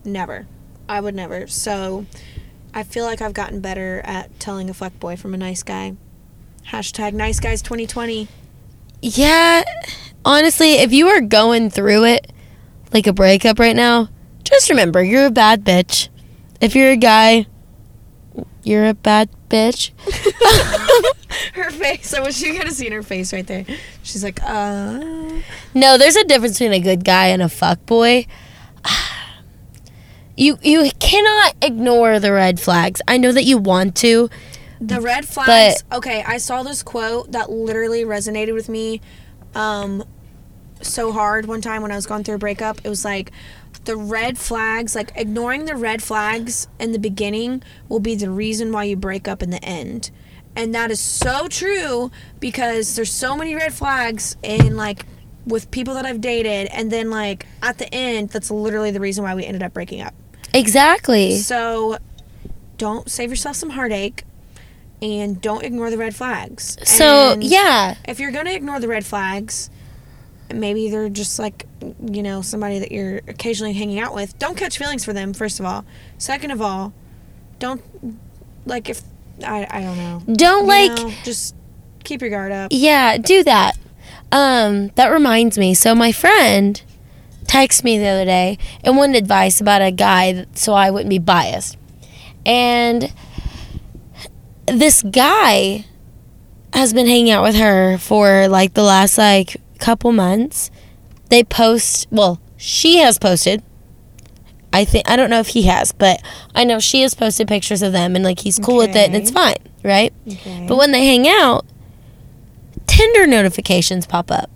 [0.04, 0.46] never.
[0.88, 1.46] I would never.
[1.46, 2.06] So
[2.72, 5.94] I feel like I've gotten better at telling a fuck boy from a nice guy.
[6.68, 8.28] Hashtag nice guys 2020.
[9.02, 9.62] Yeah,
[10.24, 12.32] honestly, if you are going through it
[12.92, 14.08] like a breakup right now,
[14.44, 16.08] just remember you're a bad bitch.
[16.60, 17.46] If you're a guy,
[18.64, 19.90] you're a bad bitch.
[21.54, 22.14] her face.
[22.14, 23.64] I wish you could have seen her face right there.
[24.02, 25.00] She's like, uh.
[25.74, 28.26] No, there's a difference between a good guy and a fuck boy.
[30.36, 33.00] You you cannot ignore the red flags.
[33.06, 34.28] I know that you want to.
[34.80, 35.84] The red flags.
[35.92, 39.00] okay, I saw this quote that literally resonated with me
[39.54, 40.02] um,
[40.82, 42.80] so hard one time when I was going through a breakup.
[42.84, 43.30] It was like,
[43.84, 48.72] the red flags, like ignoring the red flags in the beginning, will be the reason
[48.72, 50.10] why you break up in the end.
[50.56, 55.04] And that is so true because there's so many red flags in like
[55.46, 59.24] with people that I've dated, and then like at the end, that's literally the reason
[59.24, 60.14] why we ended up breaking up.
[60.52, 61.36] Exactly.
[61.38, 61.98] So
[62.78, 64.24] don't save yourself some heartache
[65.02, 66.78] and don't ignore the red flags.
[66.88, 67.96] So, And yeah.
[68.06, 69.68] If you're going to ignore the red flags,
[70.54, 71.66] maybe they're just like,
[72.02, 74.38] you know, somebody that you're occasionally hanging out with.
[74.38, 75.84] Don't catch feelings for them, first of all.
[76.18, 76.92] Second of all,
[77.58, 77.82] don't,
[78.66, 79.02] like, if,
[79.44, 80.22] I, I don't know.
[80.34, 81.54] Don't You like know, just
[82.04, 82.70] keep your guard up.
[82.72, 83.72] Yeah, do that.
[84.32, 85.74] Um, that reminds me.
[85.74, 86.80] So my friend
[87.44, 91.10] texted me the other day and wanted advice about a guy that- so I wouldn't
[91.10, 91.76] be biased.
[92.46, 93.12] And
[94.66, 95.84] this guy
[96.72, 100.70] has been hanging out with her for like the last like couple months.
[101.30, 103.62] They post, well, she has posted.
[104.72, 106.20] I think I don't know if he has, but
[106.54, 109.14] I know she has posted pictures of them and like he's cool with it and
[109.14, 110.12] it's fine, right?
[110.26, 110.66] Okay.
[110.68, 111.64] But when they hang out,
[112.86, 114.50] Tinder notifications pop up.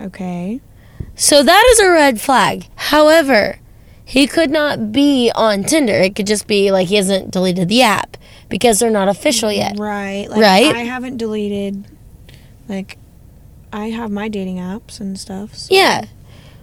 [0.00, 0.60] okay.
[1.14, 2.66] So that is a red flag.
[2.74, 3.58] However,
[4.04, 5.92] he could not be on Tinder.
[5.92, 8.16] It could just be like he hasn't deleted the app
[8.48, 9.78] because they're not official yet.
[9.78, 10.26] Right.
[10.28, 10.74] Like, Right?
[10.74, 11.84] I haven't deleted,
[12.68, 12.96] like,
[13.72, 15.54] I have my dating apps and stuff.
[15.54, 16.04] so- Yeah.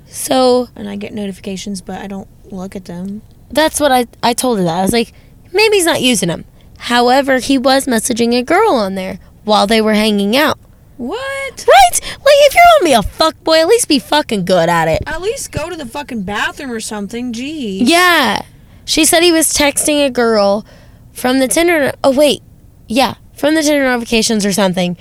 [0.07, 3.22] So And I get notifications, but I don't look at them.
[3.51, 4.80] that's what I, I told her that.
[4.80, 5.14] I was like,
[5.53, 6.45] maybe he's not using them.
[6.78, 10.57] However, he was messaging a girl on there while they were hanging out.
[10.97, 11.66] What?
[11.68, 11.99] Right?
[12.01, 15.01] Like, if you're gonna be a fuck boy, at least be fucking good at it.
[15.07, 17.32] At least go to the fucking bathroom or something.
[17.34, 17.89] Geez.
[17.89, 18.41] Yeah.
[18.86, 20.66] She said he was texting a girl
[21.14, 21.93] from the Tinder.
[22.03, 22.41] Oh, wait.
[22.88, 23.16] Yeah.
[23.34, 24.97] From the Tinder notifications or something.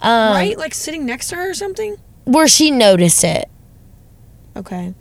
[0.00, 0.58] Um, right?
[0.58, 1.96] Like sitting next to her or something?
[2.24, 3.48] Where she noticed it.
[4.56, 4.94] Okay.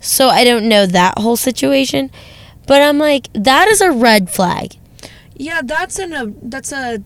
[0.00, 2.10] So I don't know that whole situation.
[2.66, 4.76] But I'm like, that is a red flag.
[5.34, 7.02] Yeah, that's an a that's a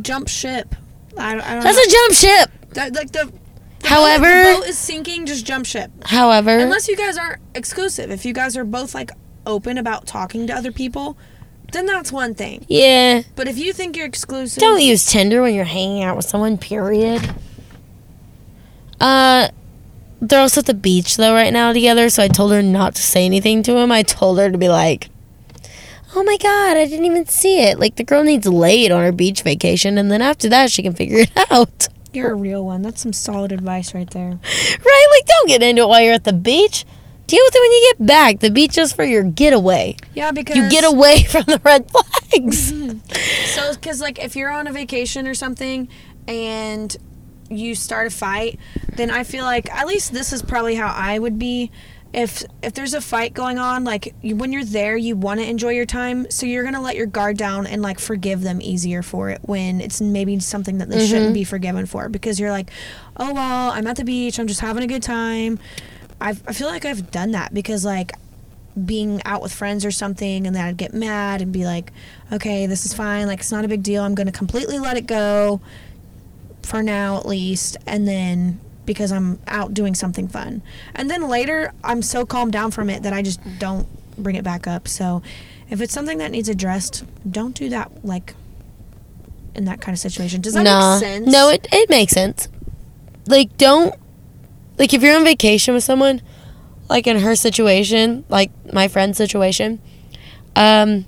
[0.00, 0.74] jump ship.
[1.16, 1.82] I, I don't That's know.
[1.82, 2.50] a jump ship.
[2.74, 3.32] That, like the,
[3.80, 5.90] the However- boat, the boat is sinking, just jump ship.
[6.04, 8.10] However, Unless you guys aren't exclusive.
[8.10, 9.10] If you guys are both like
[9.46, 11.16] open about talking to other people,
[11.72, 12.64] then that's one thing.
[12.68, 13.22] yeah.
[13.36, 16.58] But if you think you're exclusive, Don't use Tinder when you're hanging out with someone,
[16.58, 17.34] period.
[19.00, 19.48] Uh,
[20.20, 23.02] they're also at the beach though right now together, so I told her not to
[23.02, 23.92] say anything to him.
[23.92, 25.10] I told her to be like,
[26.16, 29.12] "Oh my god, I didn't even see it." Like the girl needs laid on her
[29.12, 31.86] beach vacation, and then after that she can figure it out.
[32.12, 32.82] you're a real one.
[32.82, 34.38] That's some solid advice right there.
[34.84, 35.06] Right?
[35.12, 36.84] Like don't get into it while you're at the beach.
[37.28, 38.40] Deal with it when you get back.
[38.40, 39.96] The beach is for your getaway.
[40.14, 42.72] Yeah, because You get away from the red flags.
[42.72, 42.98] Mm-hmm.
[43.48, 45.88] So, because like if you're on a vacation or something
[46.26, 46.96] and
[47.50, 48.58] you start a fight,
[48.96, 51.70] then I feel like at least this is probably how I would be.
[52.14, 55.46] If if there's a fight going on, like you, when you're there, you want to
[55.46, 59.02] enjoy your time, so you're gonna let your guard down and like forgive them easier
[59.02, 61.34] for it when it's maybe something that they shouldn't mm-hmm.
[61.34, 62.70] be forgiven for because you're like,
[63.18, 65.58] oh well, I'm at the beach, I'm just having a good time.
[66.20, 68.12] I I feel like I've done that because like
[68.86, 71.92] being out with friends or something and then I'd get mad and be like,
[72.32, 73.26] okay, this is fine.
[73.26, 74.02] Like, it's not a big deal.
[74.02, 75.60] I'm going to completely let it go
[76.62, 77.76] for now, at least.
[77.86, 80.62] And then because I'm out doing something fun.
[80.94, 84.44] And then later, I'm so calmed down from it that I just don't bring it
[84.44, 84.88] back up.
[84.88, 85.22] So
[85.70, 88.34] if it's something that needs addressed, don't do that, like,
[89.54, 90.40] in that kind of situation.
[90.40, 90.94] Does that nah.
[90.94, 91.26] make sense?
[91.26, 92.48] No, it, it makes sense.
[93.26, 93.94] Like, don't.
[94.78, 96.22] Like, if you're on vacation with someone,
[96.88, 99.80] like in her situation, like my friend's situation,
[100.56, 101.06] um,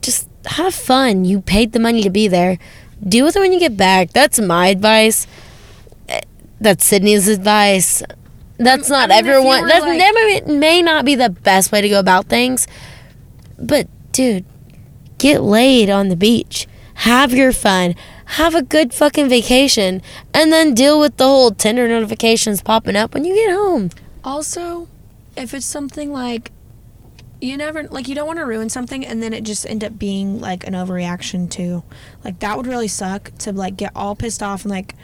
[0.00, 1.24] just have fun.
[1.24, 2.58] You paid the money to be there.
[3.06, 4.10] Deal with it when you get back.
[4.12, 5.26] That's my advice.
[6.08, 6.20] Eh,
[6.60, 8.02] That's Sydney's advice.
[8.58, 9.66] That's I not mean, everyone.
[9.68, 12.66] That's, like- that may, may not be the best way to go about things.
[13.58, 14.44] But, dude,
[15.18, 16.66] get laid on the beach.
[16.94, 17.94] Have your fun.
[18.26, 20.02] Have a good fucking vacation
[20.34, 23.90] and then deal with the whole Tinder notifications popping up when you get home.
[24.24, 24.88] Also,
[25.36, 26.50] if it's something like
[27.40, 29.98] you never like you don't want to ruin something and then it just end up
[29.98, 31.84] being like an overreaction too.
[32.24, 34.94] Like that would really suck to like get all pissed off and like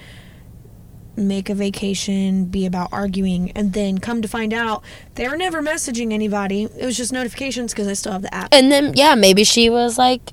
[1.14, 4.82] make a vacation be about arguing and then come to find out
[5.14, 6.64] they were never messaging anybody.
[6.64, 8.48] It was just notifications because I still have the app.
[8.52, 10.32] And then yeah, maybe she was like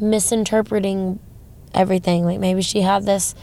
[0.00, 1.20] misinterpreting
[1.74, 2.24] everything.
[2.24, 3.34] Like maybe she had this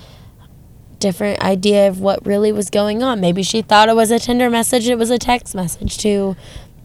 [1.00, 3.22] different idea of what really was going on.
[3.22, 6.36] Maybe she thought it was a Tinder message, it was a text message to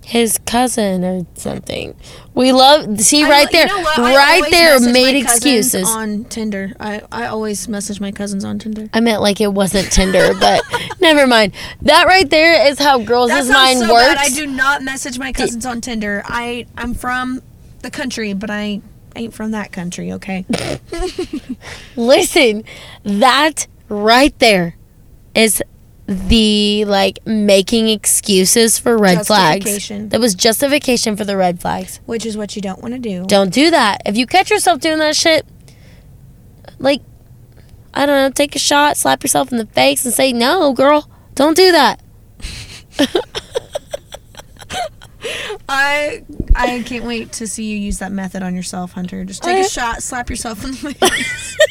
[0.04, 1.94] his cousin or something.
[2.34, 3.82] We love see I- right you there, know
[4.14, 5.88] right there made excuses.
[5.88, 6.74] on Tinder.
[6.78, 8.88] I I always message my cousins on Tinder.
[8.92, 10.62] I meant like it wasn't Tinder, but
[11.00, 11.54] never mind.
[11.82, 14.06] That right there is how girls' That sounds mind so works.
[14.14, 14.18] bad.
[14.18, 16.22] I do not message my cousins on Tinder.
[16.26, 17.40] I I'm from
[17.80, 18.82] the country, but I
[19.16, 20.12] ain't from that country.
[20.12, 20.44] Okay.
[21.96, 22.64] Listen,
[23.02, 24.76] that right there
[25.34, 25.62] is
[26.06, 29.88] the like making excuses for red flags.
[29.88, 32.00] That was justification for the red flags.
[32.06, 33.24] Which is what you don't want to do.
[33.26, 34.02] Don't do that.
[34.04, 35.46] If you catch yourself doing that shit,
[36.78, 37.00] like
[37.94, 41.08] I don't know, take a shot, slap yourself in the face, and say, "No, girl,
[41.34, 42.00] don't do that."
[45.68, 49.24] I I can't wait to see you use that method on yourself, Hunter.
[49.24, 51.56] Just take a shot, slap yourself in the face.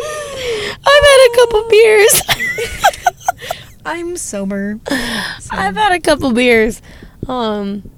[0.00, 2.22] I've had a couple beers.
[3.86, 4.78] I'm sober.
[4.88, 4.96] So,
[5.50, 6.82] I've had a couple beers.
[7.26, 7.90] Um.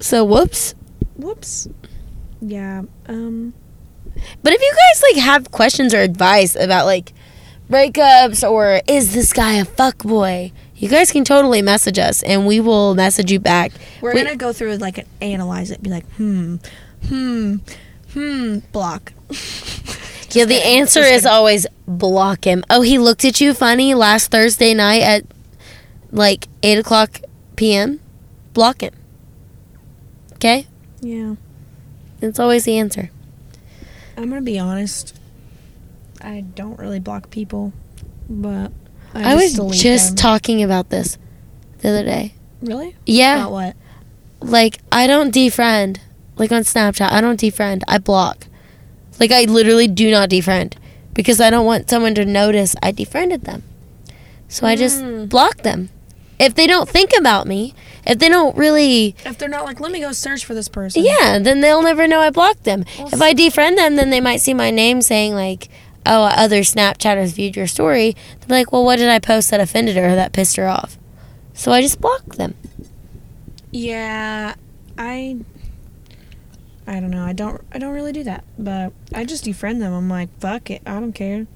[0.00, 0.74] So whoops.
[1.16, 1.68] whoops.
[2.40, 2.82] Yeah.
[3.06, 3.54] Um.
[4.42, 7.12] But if you guys like have questions or advice about like
[7.70, 12.46] breakups or is this guy a fuck boy, you guys can totally message us and
[12.46, 13.72] we will message you back.
[14.00, 15.82] We're We- gonna go through like analyze it.
[15.82, 16.56] Be like, hmm,
[17.08, 17.56] hmm,
[18.12, 18.58] hmm.
[18.72, 19.12] Block.
[20.30, 22.64] yeah, the answer is always block him.
[22.70, 25.24] Oh, he looked at you funny last Thursday night at
[26.10, 27.20] like eight o'clock
[27.56, 28.00] p.m.
[28.54, 28.94] Block him.
[30.34, 30.66] Okay,
[31.00, 31.34] Yeah.
[32.22, 33.10] it's always the answer.
[34.16, 35.14] I'm gonna be honest.
[36.20, 37.72] I don't really block people,
[38.28, 38.72] but
[39.14, 40.16] I, I, was just them.
[40.16, 41.18] talking about this
[41.78, 42.34] the other day.
[42.62, 43.36] really Yeah.
[43.40, 43.76] about what?
[44.40, 45.98] like I don't defriend.
[46.36, 47.82] Like on Snapchat, I don't defriend.
[47.88, 48.46] I block.
[49.18, 50.74] Like I literally do not defriend
[51.14, 53.64] because I don't want someone to notice I defriended them.
[54.48, 55.28] So I just Mm.
[55.28, 55.90] block them.
[56.38, 57.74] If they don't think about me,
[58.06, 61.02] if they don't really, If they're not like, let me go search for this person.
[61.04, 62.84] yeah, then they'll never know I blocked them.
[62.96, 65.68] Well, If I defriend them, then they might see my name saying like,
[66.06, 69.60] "Oh, other Snapchatters viewed your story." They'll be like, "Well, what did I post that
[69.60, 70.98] offended her that pissed her off?"
[71.54, 72.54] So I just block them.
[73.70, 74.54] Yeah,
[74.96, 75.38] I.
[76.86, 77.24] I don't know.
[77.24, 77.60] I don't.
[77.72, 79.92] I don't really do that, but I just defriend them.
[79.92, 80.80] I'm like, fuck it.
[80.86, 81.46] I don't care.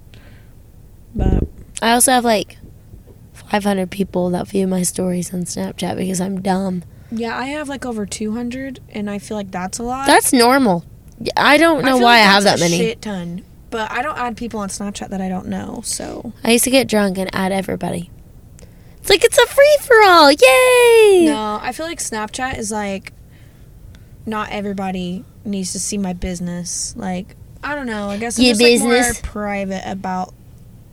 [1.15, 1.43] But
[1.81, 2.57] I also have like
[3.33, 6.83] 500 people that view my stories on Snapchat because I'm dumb.
[7.11, 10.05] yeah, I have like over 200, and I feel like that's a lot.
[10.05, 10.85] That's normal.
[11.35, 12.77] I don't know feel why like I have that many.
[12.77, 13.43] Shit ton.
[13.73, 15.81] But I don't add people on Snapchat that I don't know.
[15.83, 18.11] So I used to get drunk and add everybody.
[18.99, 20.31] It's like it's a free for all.
[20.31, 21.25] Yay!
[21.25, 23.13] no, I feel like Snapchat is like.
[24.27, 26.93] Not everybody needs to see my business.
[26.95, 28.09] Like I don't know.
[28.09, 30.35] I guess I'm Your just like more private about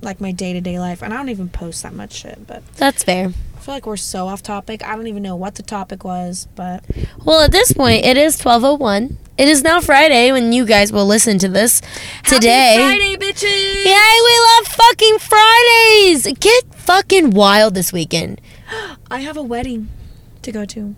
[0.00, 2.46] like my day to day life, and I don't even post that much shit.
[2.46, 3.34] But That's fair.
[3.60, 4.82] I feel like we're so off topic.
[4.82, 6.82] I don't even know what the topic was, but
[7.26, 9.18] Well, at this point, it is 12:01.
[9.36, 11.82] It is now Friday when you guys will listen to this
[12.24, 12.76] today.
[12.78, 13.84] Happy Friday, bitches!
[13.84, 16.26] Yay, we love fucking Fridays.
[16.40, 18.40] Get fucking wild this weekend.
[19.10, 19.90] I have a wedding
[20.40, 20.96] to go to.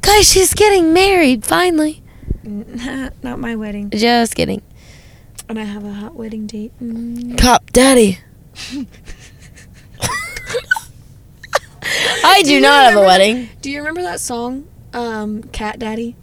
[0.00, 2.02] Guys, she's getting married finally.
[2.42, 4.62] Not my wedding, Just kidding.
[5.48, 6.72] and I have a hot wedding date.
[6.82, 7.38] Mm.
[7.38, 8.18] Cop Daddy.
[12.24, 13.48] I do, you not have a wedding.
[13.60, 16.16] Do you remember that song, um, Cat Daddy?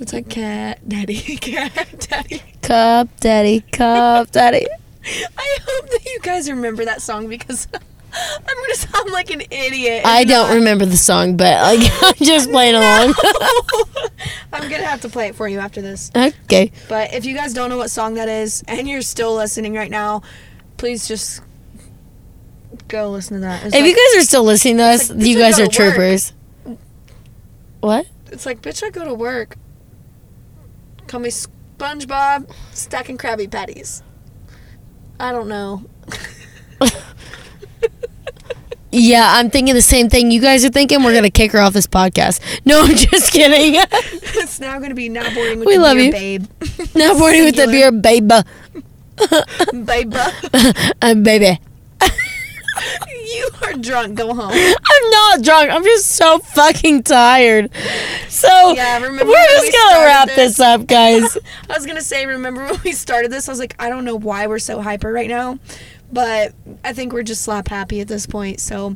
[0.00, 2.42] It's like Cat Daddy, Cat Daddy.
[2.62, 4.66] cup Daddy, cup Daddy.
[5.04, 7.66] I hope that you guys remember that song because
[8.12, 10.02] I'm gonna sound like an idiot.
[10.06, 10.54] I don't not.
[10.54, 13.14] remember the song, but like I'm just playing along.
[14.52, 16.10] I'm gonna have to play it for you after this.
[16.16, 16.72] okay.
[16.88, 19.90] But if you guys don't know what song that is and you're still listening right
[19.90, 20.22] now,
[20.76, 21.42] please just
[22.90, 23.64] go listen to that.
[23.64, 25.82] It's If like, you guys are still listening to us, like, you guys are gotta
[25.84, 25.94] work.
[25.94, 26.32] troopers.
[27.80, 28.06] What?
[28.30, 29.56] it's like, bitch, I go to work.
[31.06, 34.02] Call me SpongeBob stacking Krabby Patties.
[35.18, 35.84] I don't know.
[38.92, 41.04] Yeah, I'm thinking the same thing you guys are thinking.
[41.04, 42.40] We're gonna kick her off this podcast.
[42.64, 43.80] No, I'm just kidding.
[43.92, 46.10] it's now gonna be now boarding with We the love beer, you.
[46.10, 46.46] babe.
[46.96, 48.32] now boarding with the beer, babe.
[49.86, 50.14] babe.
[51.02, 51.60] Uh, baby.
[53.34, 54.16] you are drunk.
[54.16, 54.52] Go home.
[54.52, 55.70] I'm not drunk.
[55.70, 57.70] I'm just so fucking tired.
[58.28, 60.36] So Yeah, remember we're just we gonna wrap this?
[60.36, 61.36] this up, guys.
[61.70, 63.48] I was gonna say, remember when we started this?
[63.48, 65.58] I was like, I don't know why we're so hyper right now,
[66.12, 66.54] but
[66.84, 68.60] I think we're just slap happy at this point.
[68.60, 68.94] So,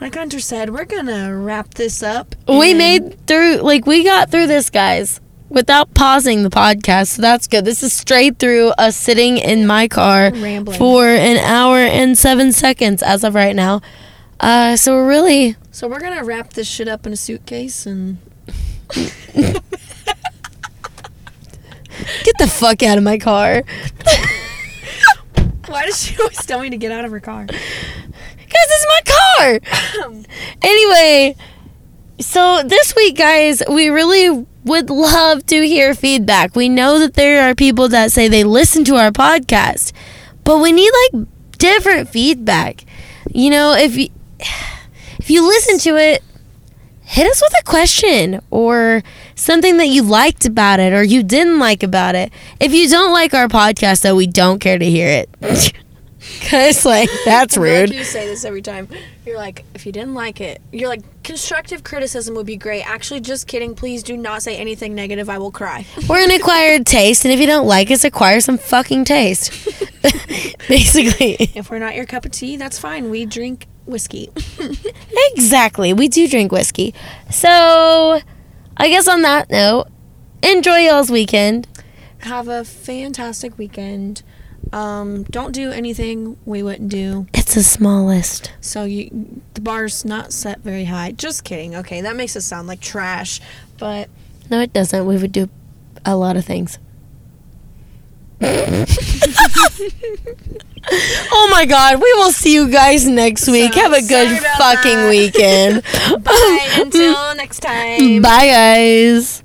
[0.00, 2.34] like Hunter said, we're gonna wrap this up.
[2.48, 5.20] we made through like we got through this guys
[5.50, 7.08] without pausing the podcast.
[7.08, 7.64] So that's good.
[7.66, 10.78] This is straight through us sitting in my car Rambling.
[10.78, 13.82] for an hour and seven seconds as of right now.
[14.38, 18.16] Uh so we're really So we're gonna wrap this shit up in a suitcase and
[19.34, 19.62] get
[22.38, 23.62] the fuck out of my car.
[25.66, 27.44] Why does she always tell me to get out of her car?
[27.46, 29.60] because it's my car.
[30.62, 31.36] Anyway
[32.20, 36.54] so this week guys we really would love to hear feedback.
[36.54, 39.92] We know that there are people that say they listen to our podcast
[40.44, 41.26] but we need like
[41.58, 42.84] different feedback.
[43.32, 44.08] You know if you
[45.18, 46.22] if you listen to it
[47.02, 49.02] hit us with a question or
[49.34, 52.32] something that you liked about it or you didn't like about it.
[52.60, 55.72] If you don't like our podcast though we don't care to hear it
[56.40, 58.88] because like that's feel like rude you say this every time.
[59.24, 62.82] You're like, if you didn't like it, you're like, constructive criticism would be great.
[62.82, 63.74] Actually, just kidding.
[63.74, 65.30] Please do not say anything negative.
[65.30, 65.86] I will cry.
[66.08, 69.50] We're an acquired taste, and if you don't like us, acquire some fucking taste.
[70.68, 71.36] Basically.
[71.54, 73.10] If we're not your cup of tea, that's fine.
[73.10, 74.30] We drink whiskey.
[75.32, 75.92] Exactly.
[75.92, 76.94] We do drink whiskey.
[77.30, 78.20] So,
[78.76, 79.88] I guess on that note,
[80.42, 81.66] enjoy y'all's weekend.
[82.20, 84.22] Have a fantastic weekend.
[84.72, 87.26] Um, don't do anything we wouldn't do.
[87.34, 88.52] It's the smallest.
[88.60, 91.12] So you, the bar's not set very high.
[91.12, 91.74] Just kidding.
[91.76, 93.40] Okay, that makes us sound like trash.
[93.78, 94.08] But
[94.50, 95.06] No, it doesn't.
[95.06, 95.48] We would do
[96.04, 96.78] a lot of things.
[98.42, 98.86] oh
[101.50, 103.74] my god, we will see you guys next week.
[103.74, 105.10] So- Have a good fucking that.
[105.10, 105.82] weekend.
[106.24, 108.22] bye until next time.
[108.22, 109.42] Bye, guys.